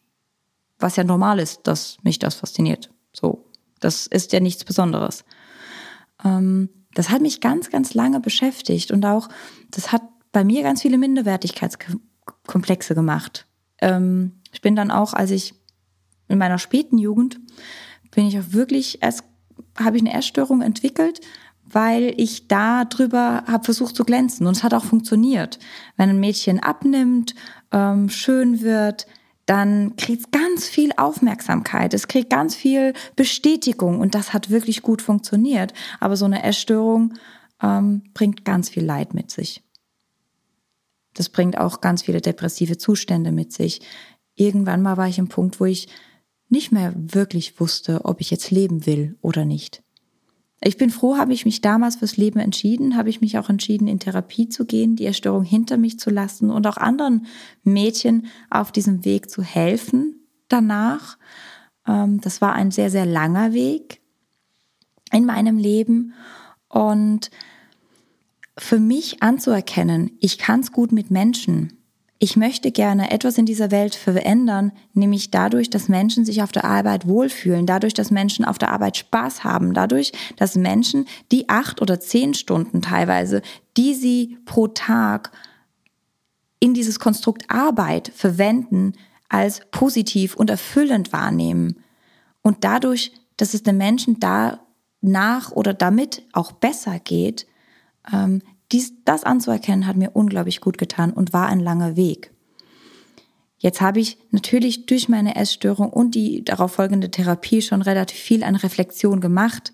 Was 0.78 0.96
ja 0.96 1.04
normal 1.04 1.38
ist, 1.38 1.66
dass 1.66 1.98
mich 2.02 2.18
das 2.18 2.36
fasziniert. 2.36 2.90
So, 3.12 3.44
das 3.80 4.06
ist 4.06 4.32
ja 4.32 4.40
nichts 4.40 4.64
Besonderes. 4.64 5.24
Ähm, 6.24 6.68
das 6.94 7.10
hat 7.10 7.20
mich 7.22 7.40
ganz, 7.40 7.70
ganz 7.70 7.94
lange 7.94 8.20
beschäftigt 8.20 8.90
und 8.90 9.04
auch, 9.04 9.28
das 9.70 9.92
hat 9.92 10.02
bei 10.32 10.44
mir 10.44 10.62
ganz 10.62 10.82
viele 10.82 10.98
Minderwertigkeitskomplexe 10.98 12.94
gemacht. 12.94 13.46
Ähm, 13.80 14.40
Ich 14.52 14.60
bin 14.60 14.76
dann 14.76 14.90
auch, 14.90 15.14
als 15.14 15.30
ich 15.30 15.54
in 16.28 16.38
meiner 16.38 16.58
späten 16.58 16.96
Jugend, 16.98 17.40
bin 18.12 18.26
ich 18.26 18.38
auch 18.38 18.52
wirklich 18.52 19.02
erst, 19.02 19.24
habe 19.78 19.96
ich 19.96 20.02
eine 20.02 20.14
Essstörung 20.14 20.62
entwickelt, 20.62 21.20
weil 21.64 22.14
ich 22.16 22.46
da 22.46 22.84
drüber 22.84 23.44
habe 23.46 23.64
versucht 23.64 23.96
zu 23.96 24.04
glänzen. 24.04 24.46
Und 24.46 24.56
es 24.56 24.62
hat 24.62 24.74
auch 24.74 24.84
funktioniert. 24.84 25.58
Wenn 25.96 26.10
ein 26.10 26.20
Mädchen 26.20 26.60
abnimmt, 26.60 27.34
ähm, 27.72 28.08
schön 28.08 28.60
wird, 28.60 29.06
dann 29.46 29.96
kriegt 29.96 30.20
es 30.20 30.30
ganz 30.30 30.66
viel 30.66 30.90
Aufmerksamkeit, 30.96 31.94
es 31.94 32.08
kriegt 32.08 32.30
ganz 32.30 32.54
viel 32.54 32.94
Bestätigung 33.14 34.00
und 34.00 34.14
das 34.14 34.32
hat 34.32 34.50
wirklich 34.50 34.82
gut 34.82 35.02
funktioniert. 35.02 35.72
Aber 36.00 36.16
so 36.16 36.24
eine 36.24 36.42
Essstörung 36.42 37.14
ähm, 37.62 38.02
bringt 38.14 38.44
ganz 38.44 38.70
viel 38.70 38.84
Leid 38.84 39.14
mit 39.14 39.30
sich. 39.30 39.62
Das 41.12 41.28
bringt 41.28 41.58
auch 41.58 41.80
ganz 41.80 42.02
viele 42.02 42.20
depressive 42.20 42.76
Zustände 42.78 43.32
mit 43.32 43.52
sich. 43.52 43.80
Irgendwann 44.34 44.82
mal 44.82 44.96
war 44.96 45.08
ich 45.08 45.18
im 45.18 45.28
Punkt, 45.28 45.60
wo 45.60 45.64
ich 45.64 45.88
nicht 46.48 46.72
mehr 46.72 46.92
wirklich 46.96 47.60
wusste, 47.60 48.04
ob 48.04 48.20
ich 48.20 48.30
jetzt 48.30 48.50
leben 48.50 48.86
will 48.86 49.16
oder 49.20 49.44
nicht. 49.44 49.83
Ich 50.60 50.78
bin 50.78 50.90
froh, 50.90 51.16
habe 51.16 51.32
ich 51.32 51.44
mich 51.44 51.60
damals 51.60 51.96
fürs 51.96 52.16
Leben 52.16 52.38
entschieden, 52.38 52.96
habe 52.96 53.10
ich 53.10 53.20
mich 53.20 53.38
auch 53.38 53.50
entschieden, 53.50 53.88
in 53.88 53.98
Therapie 53.98 54.48
zu 54.48 54.64
gehen, 54.64 54.96
die 54.96 55.04
Erstörung 55.04 55.44
hinter 55.44 55.76
mich 55.76 55.98
zu 55.98 56.10
lassen 56.10 56.50
und 56.50 56.66
auch 56.66 56.76
anderen 56.76 57.26
Mädchen 57.64 58.26
auf 58.50 58.72
diesem 58.72 59.04
Weg 59.04 59.30
zu 59.30 59.42
helfen 59.42 60.26
danach. 60.48 61.18
Ähm, 61.86 62.20
das 62.20 62.40
war 62.40 62.54
ein 62.54 62.70
sehr, 62.70 62.90
sehr 62.90 63.06
langer 63.06 63.52
Weg 63.52 64.00
in 65.12 65.26
meinem 65.26 65.58
Leben 65.58 66.14
und 66.68 67.30
für 68.56 68.78
mich 68.78 69.22
anzuerkennen, 69.22 70.12
ich 70.20 70.38
kann 70.38 70.60
es 70.60 70.72
gut 70.72 70.92
mit 70.92 71.10
Menschen, 71.10 71.83
ich 72.18 72.36
möchte 72.36 72.70
gerne 72.70 73.10
etwas 73.10 73.38
in 73.38 73.46
dieser 73.46 73.70
Welt 73.70 73.94
verändern, 73.94 74.72
nämlich 74.92 75.30
dadurch, 75.30 75.68
dass 75.68 75.88
Menschen 75.88 76.24
sich 76.24 76.42
auf 76.42 76.52
der 76.52 76.64
Arbeit 76.64 77.06
wohlfühlen, 77.08 77.66
dadurch, 77.66 77.92
dass 77.92 78.10
Menschen 78.10 78.44
auf 78.44 78.56
der 78.56 78.70
Arbeit 78.70 78.96
Spaß 78.96 79.44
haben, 79.44 79.74
dadurch, 79.74 80.12
dass 80.36 80.54
Menschen 80.54 81.06
die 81.32 81.48
acht 81.48 81.82
oder 81.82 82.00
zehn 82.00 82.34
Stunden 82.34 82.82
teilweise, 82.82 83.42
die 83.76 83.94
sie 83.94 84.38
pro 84.46 84.68
Tag 84.68 85.32
in 86.60 86.72
dieses 86.72 86.98
Konstrukt 86.98 87.50
Arbeit 87.50 88.10
verwenden, 88.14 88.94
als 89.28 89.60
positiv 89.72 90.36
und 90.36 90.48
erfüllend 90.48 91.12
wahrnehmen. 91.12 91.82
Und 92.42 92.62
dadurch, 92.62 93.12
dass 93.36 93.52
es 93.52 93.64
den 93.64 93.76
Menschen 93.76 94.18
danach 94.20 95.50
oder 95.50 95.74
damit 95.74 96.22
auch 96.32 96.52
besser 96.52 97.00
geht, 97.00 97.46
ähm, 98.12 98.40
dies, 98.72 98.92
das 99.04 99.24
anzuerkennen 99.24 99.86
hat 99.86 99.96
mir 99.96 100.10
unglaublich 100.14 100.60
gut 100.60 100.78
getan 100.78 101.12
und 101.12 101.32
war 101.32 101.48
ein 101.48 101.60
langer 101.60 101.96
Weg. 101.96 102.32
Jetzt 103.58 103.80
habe 103.80 104.00
ich 104.00 104.18
natürlich 104.30 104.86
durch 104.86 105.08
meine 105.08 105.36
Essstörung 105.36 105.90
und 105.90 106.14
die 106.14 106.44
darauf 106.44 106.72
folgende 106.72 107.10
Therapie 107.10 107.62
schon 107.62 107.82
relativ 107.82 108.18
viel 108.18 108.44
an 108.44 108.56
Reflexion 108.56 109.20
gemacht. 109.20 109.72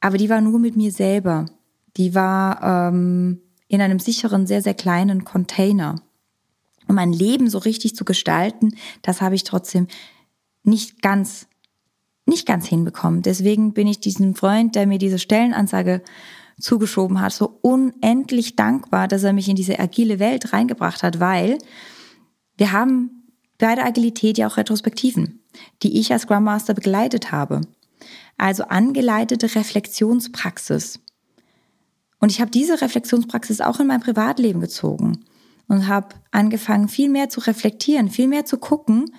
Aber 0.00 0.18
die 0.18 0.28
war 0.28 0.42
nur 0.42 0.58
mit 0.58 0.76
mir 0.76 0.92
selber. 0.92 1.46
Die 1.96 2.14
war 2.14 2.90
ähm, 2.90 3.40
in 3.68 3.80
einem 3.80 3.98
sicheren, 3.98 4.46
sehr, 4.46 4.60
sehr 4.60 4.74
kleinen 4.74 5.24
Container. 5.24 6.02
Um 6.86 6.96
mein 6.96 7.14
Leben 7.14 7.48
so 7.48 7.58
richtig 7.58 7.96
zu 7.96 8.04
gestalten, 8.04 8.74
das 9.00 9.22
habe 9.22 9.34
ich 9.34 9.44
trotzdem 9.44 9.86
nicht 10.64 11.00
ganz, 11.00 11.46
nicht 12.26 12.46
ganz 12.46 12.66
hinbekommen. 12.66 13.22
Deswegen 13.22 13.72
bin 13.72 13.86
ich 13.86 14.00
diesem 14.00 14.34
Freund, 14.34 14.74
der 14.74 14.86
mir 14.86 14.98
diese 14.98 15.18
Stellenanzeige 15.18 16.02
zugeschoben 16.58 17.20
hat, 17.20 17.32
so 17.32 17.58
unendlich 17.62 18.56
dankbar, 18.56 19.08
dass 19.08 19.24
er 19.24 19.32
mich 19.32 19.48
in 19.48 19.56
diese 19.56 19.78
agile 19.78 20.18
Welt 20.18 20.52
reingebracht 20.52 21.02
hat, 21.02 21.20
weil 21.20 21.58
wir 22.56 22.72
haben 22.72 23.24
bei 23.58 23.74
der 23.74 23.86
Agilität 23.86 24.38
ja 24.38 24.46
auch 24.46 24.56
Retrospektiven, 24.56 25.40
die 25.82 25.98
ich 25.98 26.12
als 26.12 26.22
Scrum 26.22 26.44
Master 26.44 26.74
begleitet 26.74 27.32
habe. 27.32 27.60
Also 28.36 28.64
angeleitete 28.64 29.54
Reflexionspraxis. 29.54 31.00
Und 32.18 32.30
ich 32.30 32.40
habe 32.40 32.50
diese 32.50 32.80
Reflexionspraxis 32.80 33.60
auch 33.60 33.80
in 33.80 33.86
mein 33.86 34.00
Privatleben 34.00 34.60
gezogen 34.60 35.24
und 35.68 35.88
habe 35.88 36.14
angefangen, 36.30 36.88
viel 36.88 37.08
mehr 37.08 37.28
zu 37.28 37.40
reflektieren, 37.40 38.10
viel 38.10 38.28
mehr 38.28 38.44
zu 38.44 38.58
gucken, 38.58 39.14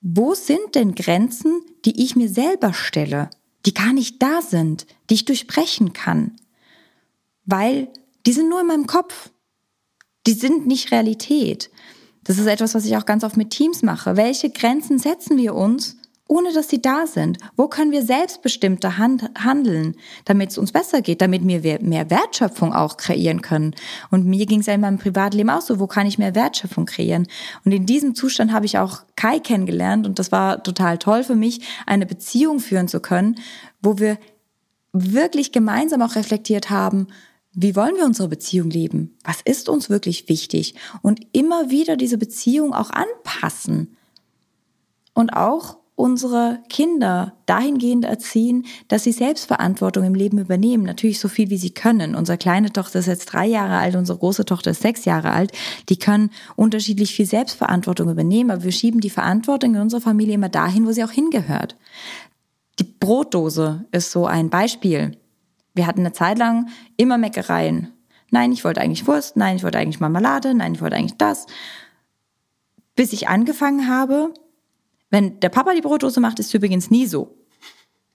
wo 0.00 0.34
sind 0.34 0.74
denn 0.74 0.94
Grenzen, 0.94 1.62
die 1.84 2.02
ich 2.02 2.14
mir 2.14 2.28
selber 2.28 2.74
stelle? 2.74 3.30
Die 3.66 3.74
gar 3.74 3.92
nicht 3.92 4.22
da 4.22 4.42
sind, 4.42 4.86
die 5.08 5.14
ich 5.14 5.24
durchbrechen 5.24 5.92
kann, 5.92 6.36
weil 7.44 7.88
die 8.26 8.32
sind 8.32 8.48
nur 8.48 8.60
in 8.60 8.66
meinem 8.66 8.86
Kopf. 8.86 9.30
Die 10.26 10.32
sind 10.32 10.66
nicht 10.66 10.90
Realität. 10.90 11.70
Das 12.24 12.38
ist 12.38 12.46
etwas, 12.46 12.74
was 12.74 12.86
ich 12.86 12.96
auch 12.96 13.04
ganz 13.04 13.24
oft 13.24 13.36
mit 13.36 13.50
Teams 13.50 13.82
mache. 13.82 14.16
Welche 14.16 14.50
Grenzen 14.50 14.98
setzen 14.98 15.36
wir 15.36 15.54
uns, 15.54 15.98
ohne 16.26 16.52
dass 16.52 16.68
sie 16.68 16.80
da 16.80 17.06
sind? 17.06 17.38
Wo 17.56 17.68
können 17.68 17.92
wir 17.92 18.02
selbstbestimmter 18.02 18.96
handeln, 18.98 19.96
damit 20.24 20.50
es 20.50 20.58
uns 20.58 20.72
besser 20.72 21.02
geht, 21.02 21.20
damit 21.20 21.46
wir 21.46 21.80
mehr 21.82 22.10
Wertschöpfung 22.10 22.72
auch 22.72 22.96
kreieren 22.96 23.42
können? 23.42 23.74
Und 24.10 24.24
mir 24.24 24.46
ging 24.46 24.60
es 24.60 24.66
ja 24.66 24.74
in 24.74 24.80
meinem 24.80 24.98
Privatleben 24.98 25.50
auch 25.50 25.60
so, 25.60 25.78
wo 25.80 25.86
kann 25.86 26.06
ich 26.06 26.18
mehr 26.18 26.34
Wertschöpfung 26.34 26.86
kreieren? 26.86 27.26
Und 27.64 27.72
in 27.72 27.84
diesem 27.84 28.14
Zustand 28.14 28.52
habe 28.52 28.66
ich 28.66 28.78
auch 28.78 29.02
Kai 29.16 29.38
kennengelernt 29.38 30.06
und 30.06 30.18
das 30.18 30.32
war 30.32 30.62
total 30.62 30.98
toll 30.98 31.24
für 31.24 31.36
mich, 31.36 31.60
eine 31.86 32.06
Beziehung 32.06 32.58
führen 32.58 32.88
zu 32.88 33.00
können, 33.00 33.36
wo 33.82 33.98
wir 33.98 34.18
wirklich 34.92 35.52
gemeinsam 35.52 36.00
auch 36.00 36.14
reflektiert 36.14 36.70
haben, 36.70 37.08
wie 37.52 37.76
wollen 37.76 37.96
wir 37.96 38.04
unsere 38.04 38.28
Beziehung 38.28 38.70
leben? 38.70 39.16
Was 39.22 39.40
ist 39.44 39.68
uns 39.68 39.88
wirklich 39.88 40.28
wichtig? 40.28 40.74
Und 41.02 41.20
immer 41.32 41.70
wieder 41.70 41.96
diese 41.96 42.18
Beziehung 42.18 42.72
auch 42.72 42.90
anpassen. 42.90 43.96
Und 45.12 45.30
auch 45.30 45.78
unsere 45.96 46.60
Kinder 46.68 47.34
dahingehend 47.46 48.04
erziehen, 48.04 48.66
dass 48.88 49.04
sie 49.04 49.12
Selbstverantwortung 49.12 50.04
im 50.04 50.14
Leben 50.14 50.38
übernehmen. 50.38 50.82
Natürlich 50.84 51.20
so 51.20 51.28
viel, 51.28 51.50
wie 51.50 51.56
sie 51.56 51.70
können. 51.70 52.16
Unsere 52.16 52.36
kleine 52.36 52.72
Tochter 52.72 52.98
ist 52.98 53.06
jetzt 53.06 53.26
drei 53.26 53.46
Jahre 53.46 53.76
alt, 53.76 53.94
unsere 53.94 54.18
große 54.18 54.44
Tochter 54.44 54.72
ist 54.72 54.82
sechs 54.82 55.04
Jahre 55.04 55.30
alt. 55.30 55.52
Die 55.88 55.98
können 55.98 56.30
unterschiedlich 56.56 57.14
viel 57.14 57.26
Selbstverantwortung 57.26 58.10
übernehmen, 58.10 58.50
aber 58.50 58.64
wir 58.64 58.72
schieben 58.72 59.00
die 59.00 59.10
Verantwortung 59.10 59.76
in 59.76 59.80
unserer 59.80 60.00
Familie 60.00 60.34
immer 60.34 60.48
dahin, 60.48 60.86
wo 60.86 60.92
sie 60.92 61.04
auch 61.04 61.12
hingehört. 61.12 61.76
Die 62.80 62.84
Brotdose 62.84 63.84
ist 63.92 64.10
so 64.10 64.26
ein 64.26 64.50
Beispiel. 64.50 65.16
Wir 65.74 65.86
hatten 65.86 66.00
eine 66.00 66.12
Zeit 66.12 66.38
lang 66.38 66.68
immer 66.96 67.18
Meckereien. 67.18 67.92
Nein, 68.30 68.50
ich 68.50 68.64
wollte 68.64 68.80
eigentlich 68.80 69.06
Wurst, 69.06 69.36
nein, 69.36 69.56
ich 69.56 69.62
wollte 69.62 69.78
eigentlich 69.78 70.00
Marmelade, 70.00 70.54
nein, 70.54 70.74
ich 70.74 70.80
wollte 70.80 70.96
eigentlich 70.96 71.18
das. 71.18 71.46
Bis 72.96 73.12
ich 73.12 73.28
angefangen 73.28 73.88
habe, 73.88 74.34
wenn 75.14 75.38
der 75.38 75.48
Papa 75.48 75.72
die 75.74 75.80
Brotdose 75.80 76.18
macht, 76.18 76.40
ist 76.40 76.48
es 76.48 76.54
übrigens 76.54 76.90
nie 76.90 77.06
so. 77.06 77.38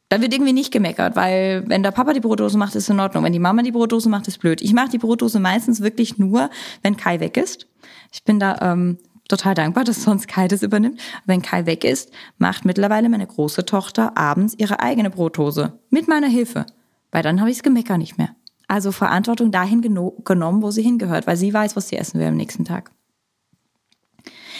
Da 0.09 0.19
wird 0.19 0.33
irgendwie 0.33 0.51
nicht 0.51 0.69
gemeckert, 0.69 1.15
weil 1.15 1.63
wenn 1.67 1.81
der 1.81 1.91
Papa 1.91 2.11
die 2.11 2.19
Brotdose 2.19 2.57
macht, 2.57 2.75
ist 2.75 2.83
es 2.83 2.89
in 2.89 2.99
Ordnung. 2.99 3.23
Wenn 3.23 3.31
die 3.31 3.39
Mama 3.39 3.61
die 3.61 3.71
Brotdose 3.71 4.09
macht, 4.09 4.27
ist 4.27 4.39
blöd. 4.39 4.61
Ich 4.61 4.73
mache 4.73 4.89
die 4.89 4.97
Brotdose 4.97 5.39
meistens 5.39 5.79
wirklich 5.79 6.17
nur, 6.17 6.49
wenn 6.81 6.97
Kai 6.97 7.21
weg 7.21 7.37
ist. 7.37 7.67
Ich 8.11 8.25
bin 8.25 8.37
da 8.37 8.57
ähm, 8.59 8.97
total 9.29 9.55
dankbar, 9.55 9.85
dass 9.85 10.03
sonst 10.03 10.27
Kai 10.27 10.49
das 10.49 10.61
übernimmt. 10.61 10.99
Wenn 11.25 11.41
Kai 11.41 11.65
weg 11.65 11.85
ist, 11.85 12.11
macht 12.37 12.65
mittlerweile 12.65 13.07
meine 13.07 13.27
große 13.27 13.63
Tochter 13.65 14.17
abends 14.17 14.55
ihre 14.57 14.81
eigene 14.81 15.09
Brotdose. 15.09 15.79
Mit 15.89 16.09
meiner 16.09 16.27
Hilfe. 16.27 16.65
Weil 17.11 17.23
dann 17.23 17.39
habe 17.39 17.49
ich 17.49 17.57
das 17.57 17.63
Gemecker 17.63 17.97
nicht 17.97 18.17
mehr. 18.17 18.35
Also 18.67 18.91
Verantwortung 18.91 19.51
dahin 19.51 19.81
genommen, 19.81 20.61
wo 20.61 20.69
sie 20.71 20.83
hingehört, 20.83 21.27
weil 21.27 21.37
sie 21.37 21.53
weiß, 21.53 21.77
was 21.77 21.87
sie 21.87 21.95
essen 21.95 22.19
will 22.19 22.27
am 22.27 22.35
nächsten 22.35 22.65
Tag. 22.65 22.91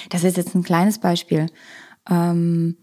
Das 0.09 0.23
ist 0.23 0.37
jetzt 0.37 0.55
ein 0.55 0.63
kleines 0.63 0.99
Beispiel. 0.99 1.47
Ähm, 2.09 2.77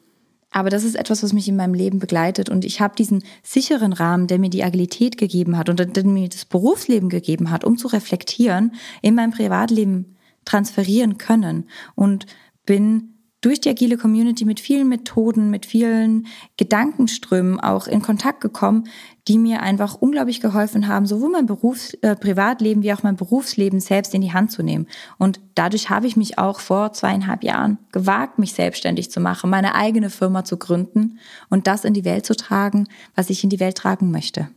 aber 0.51 0.71
das 0.71 0.85
ist 0.85 0.95
etwas, 0.95 1.23
was 1.23 1.33
mich 1.33 1.49
in 1.49 1.57
meinem 1.57 1.75
Leben 1.75 1.99
begleitet. 1.99 2.49
Und 2.49 2.65
ich 2.65 2.81
habe 2.81 2.95
diesen 2.97 3.23
sicheren 3.43 3.93
Rahmen, 3.93 4.27
der 4.27 4.39
mir 4.39 4.49
die 4.49 4.65
Agilität 4.65 5.19
gegeben 5.19 5.59
hat 5.59 5.69
und 5.69 5.79
der 5.79 6.05
mir 6.05 6.29
das 6.29 6.47
Berufsleben 6.47 7.09
gegeben 7.09 7.51
hat, 7.51 7.65
um 7.65 7.77
zu 7.77 7.89
reflektieren, 7.89 8.73
in 9.03 9.15
mein 9.15 9.33
Privatleben 9.33 10.17
transferieren 10.45 11.19
können. 11.19 11.69
Und 11.95 12.27
bin 12.65 13.16
durch 13.41 13.61
die 13.61 13.69
agile 13.69 13.97
Community 13.97 14.45
mit 14.45 14.61
vielen 14.61 14.89
Methoden, 14.89 15.51
mit 15.51 15.67
vielen 15.67 16.27
Gedankenströmen 16.57 17.61
auch 17.61 17.87
in 17.87 18.03
Kontakt 18.03 18.41
gekommen, 18.41 18.89
die 19.29 19.39
mir 19.39 19.63
einfach 19.63 19.95
unglaublich 19.95 20.41
geholfen 20.41 20.89
haben, 20.89 21.07
sowohl 21.07 21.31
mein 21.31 21.47
Berufs-, 21.47 21.95
äh, 22.03 22.17
Privatleben 22.17 22.83
wie 22.83 22.93
auch 22.93 23.03
mein 23.03 23.17
Berufsleben 23.17 23.81
selbst 23.81 24.15
in 24.15 24.21
die 24.21 24.33
Hand 24.33 24.53
zu 24.53 24.63
nehmen. 24.63 24.87
Und 25.19 25.41
dadurch 25.55 25.91
habe 25.91 26.07
ich 26.07 26.17
mich 26.17 26.39
auch 26.39 26.61
vor 26.61 26.93
zweieinhalb 26.93 27.43
Jahren 27.43 27.79
gewagt, 27.93 28.39
mich 28.39 28.53
selbstständig 28.53 29.11
zu 29.11 29.21
machen, 29.21 29.51
meine 29.51 29.75
eigene 29.75 30.11
Firma 30.11 30.45
zu 30.45 30.57
gründen 30.57 31.19
und 31.51 31.67
das 31.67 31.85
in 31.85 31.95
die 31.95 32.05
Welt 32.05 32.25
zu 32.25 32.37
tragen, 32.37 32.89
was 33.15 33.31
ich 33.31 33.43
in 33.45 33.51
die 33.51 33.61
Welt 33.61 33.77
tragen 33.77 34.11
möchte. 34.11 34.49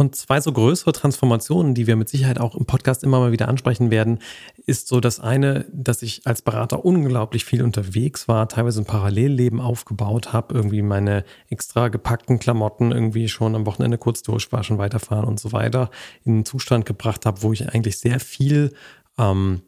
Und 0.00 0.16
zwei 0.16 0.40
so 0.40 0.50
größere 0.50 0.92
Transformationen, 0.92 1.74
die 1.74 1.86
wir 1.86 1.94
mit 1.94 2.08
Sicherheit 2.08 2.40
auch 2.40 2.54
im 2.54 2.64
Podcast 2.64 3.04
immer 3.04 3.20
mal 3.20 3.32
wieder 3.32 3.48
ansprechen 3.48 3.90
werden, 3.90 4.20
ist 4.64 4.88
so 4.88 4.98
das 4.98 5.20
eine, 5.20 5.66
dass 5.70 6.00
ich 6.00 6.26
als 6.26 6.40
Berater 6.40 6.86
unglaublich 6.86 7.44
viel 7.44 7.62
unterwegs 7.62 8.26
war, 8.26 8.48
teilweise 8.48 8.80
ein 8.80 8.86
Parallelleben 8.86 9.60
aufgebaut 9.60 10.32
habe, 10.32 10.54
irgendwie 10.54 10.80
meine 10.80 11.22
extra 11.50 11.88
gepackten 11.88 12.38
Klamotten 12.38 12.92
irgendwie 12.92 13.28
schon 13.28 13.54
am 13.54 13.66
Wochenende 13.66 13.98
kurz 13.98 14.22
durchwaschen, 14.22 14.78
weiterfahren 14.78 15.26
und 15.26 15.38
so 15.38 15.52
weiter, 15.52 15.90
in 16.24 16.32
einen 16.32 16.44
Zustand 16.46 16.86
gebracht 16.86 17.26
habe, 17.26 17.42
wo 17.42 17.52
ich 17.52 17.68
eigentlich 17.68 17.98
sehr 17.98 18.20
viel 18.20 18.72
ähm, 19.18 19.60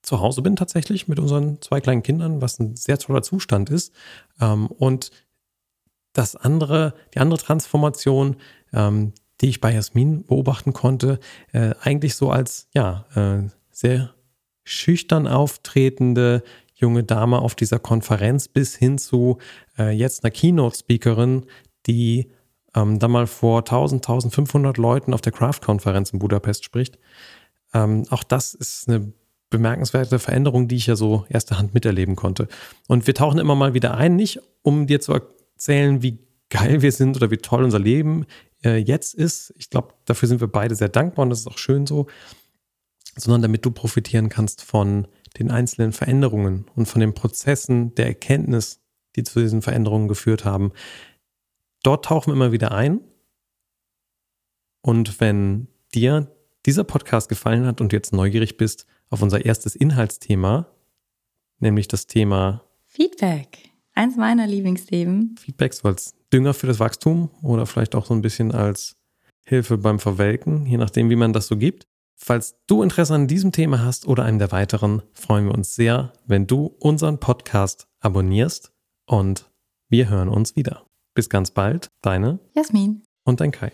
zu 0.00 0.20
Hause 0.20 0.40
bin 0.40 0.56
tatsächlich 0.56 1.06
mit 1.06 1.20
unseren 1.20 1.60
zwei 1.60 1.82
kleinen 1.82 2.02
Kindern, 2.02 2.40
was 2.40 2.58
ein 2.58 2.76
sehr 2.76 2.96
toller 2.96 3.20
Zustand 3.20 3.68
ist. 3.68 3.92
Ähm, 4.40 4.68
und 4.68 5.10
das 6.14 6.36
andere, 6.36 6.94
die 7.14 7.18
andere 7.18 7.38
Transformation, 7.38 8.36
ähm, 8.72 9.12
die 9.40 9.48
ich 9.48 9.60
bei 9.60 9.72
Jasmin 9.72 10.24
beobachten 10.24 10.72
konnte, 10.72 11.18
äh, 11.52 11.74
eigentlich 11.80 12.14
so 12.14 12.30
als 12.30 12.68
ja 12.74 13.06
äh, 13.14 13.48
sehr 13.70 14.14
schüchtern 14.64 15.26
auftretende 15.26 16.42
junge 16.74 17.04
Dame 17.04 17.40
auf 17.40 17.54
dieser 17.54 17.78
Konferenz 17.78 18.48
bis 18.48 18.76
hin 18.76 18.98
zu 18.98 19.38
äh, 19.78 19.90
jetzt 19.90 20.24
einer 20.24 20.30
Keynote-Speakerin, 20.30 21.46
die 21.86 22.30
ähm, 22.74 22.98
da 22.98 23.08
mal 23.08 23.26
vor 23.26 23.60
1000, 23.60 24.02
1500 24.02 24.78
Leuten 24.78 25.14
auf 25.14 25.20
der 25.20 25.32
Craft-Konferenz 25.32 26.10
in 26.10 26.18
Budapest 26.18 26.64
spricht. 26.64 26.98
Ähm, 27.74 28.04
auch 28.10 28.24
das 28.24 28.54
ist 28.54 28.88
eine 28.88 29.12
bemerkenswerte 29.50 30.18
Veränderung, 30.18 30.68
die 30.68 30.76
ich 30.76 30.86
ja 30.86 30.96
so 30.96 31.24
erster 31.28 31.58
Hand 31.58 31.74
miterleben 31.74 32.16
konnte. 32.16 32.48
Und 32.88 33.06
wir 33.06 33.14
tauchen 33.14 33.38
immer 33.38 33.54
mal 33.54 33.74
wieder 33.74 33.96
ein, 33.96 34.16
nicht 34.16 34.40
um 34.62 34.86
dir 34.86 35.00
zu 35.00 35.12
erzählen, 35.12 36.02
wie 36.02 36.18
geil 36.50 36.82
wir 36.82 36.92
sind 36.92 37.16
oder 37.16 37.30
wie 37.30 37.36
toll 37.36 37.62
unser 37.62 37.78
Leben 37.78 38.26
äh, 38.64 38.76
jetzt 38.76 39.14
ist. 39.14 39.52
Ich 39.56 39.70
glaube, 39.70 39.94
dafür 40.04 40.28
sind 40.28 40.40
wir 40.40 40.48
beide 40.48 40.74
sehr 40.74 40.88
dankbar 40.88 41.24
und 41.24 41.30
das 41.30 41.40
ist 41.40 41.46
auch 41.46 41.58
schön 41.58 41.86
so, 41.86 42.06
sondern 43.16 43.42
damit 43.42 43.64
du 43.64 43.70
profitieren 43.70 44.28
kannst 44.28 44.62
von 44.62 45.06
den 45.38 45.50
einzelnen 45.50 45.92
Veränderungen 45.92 46.66
und 46.74 46.86
von 46.86 47.00
den 47.00 47.14
Prozessen 47.14 47.94
der 47.94 48.06
Erkenntnis, 48.06 48.80
die 49.16 49.22
zu 49.22 49.40
diesen 49.40 49.62
Veränderungen 49.62 50.08
geführt 50.08 50.44
haben. 50.44 50.72
Dort 51.82 52.04
tauchen 52.04 52.28
wir 52.28 52.34
immer 52.34 52.52
wieder 52.52 52.72
ein. 52.72 53.00
Und 54.82 55.20
wenn 55.20 55.68
dir 55.94 56.34
dieser 56.66 56.84
Podcast 56.84 57.28
gefallen 57.28 57.66
hat 57.66 57.80
und 57.80 57.92
du 57.92 57.96
jetzt 57.96 58.12
neugierig 58.12 58.56
bist 58.56 58.86
auf 59.10 59.22
unser 59.22 59.44
erstes 59.44 59.74
Inhaltsthema, 59.74 60.68
nämlich 61.58 61.88
das 61.88 62.06
Thema 62.06 62.64
Feedback. 62.86 63.70
Eins 63.94 64.16
meiner 64.16 64.46
Lieblingsthemen. 64.46 65.36
Feedback 65.38 65.74
so 65.74 65.88
als 65.88 66.14
Dünger 66.32 66.54
für 66.54 66.66
das 66.66 66.80
Wachstum 66.80 67.30
oder 67.42 67.66
vielleicht 67.66 67.94
auch 67.94 68.06
so 68.06 68.14
ein 68.14 68.22
bisschen 68.22 68.52
als 68.52 68.96
Hilfe 69.44 69.78
beim 69.78 69.98
Verwelken, 69.98 70.66
je 70.66 70.76
nachdem, 70.76 71.10
wie 71.10 71.16
man 71.16 71.32
das 71.32 71.46
so 71.46 71.56
gibt. 71.56 71.86
Falls 72.16 72.56
du 72.68 72.82
Interesse 72.82 73.14
an 73.14 73.26
diesem 73.26 73.50
Thema 73.50 73.84
hast 73.84 74.06
oder 74.06 74.24
einem 74.24 74.38
der 74.38 74.52
weiteren, 74.52 75.02
freuen 75.12 75.46
wir 75.46 75.54
uns 75.54 75.74
sehr, 75.74 76.12
wenn 76.24 76.46
du 76.46 76.66
unseren 76.78 77.18
Podcast 77.18 77.88
abonnierst 78.00 78.72
und 79.06 79.50
wir 79.88 80.08
hören 80.08 80.28
uns 80.28 80.54
wieder. 80.54 80.86
Bis 81.14 81.28
ganz 81.28 81.50
bald, 81.50 81.88
deine 82.00 82.38
Jasmin 82.54 83.02
und 83.24 83.40
dein 83.40 83.50
Kai. 83.50 83.72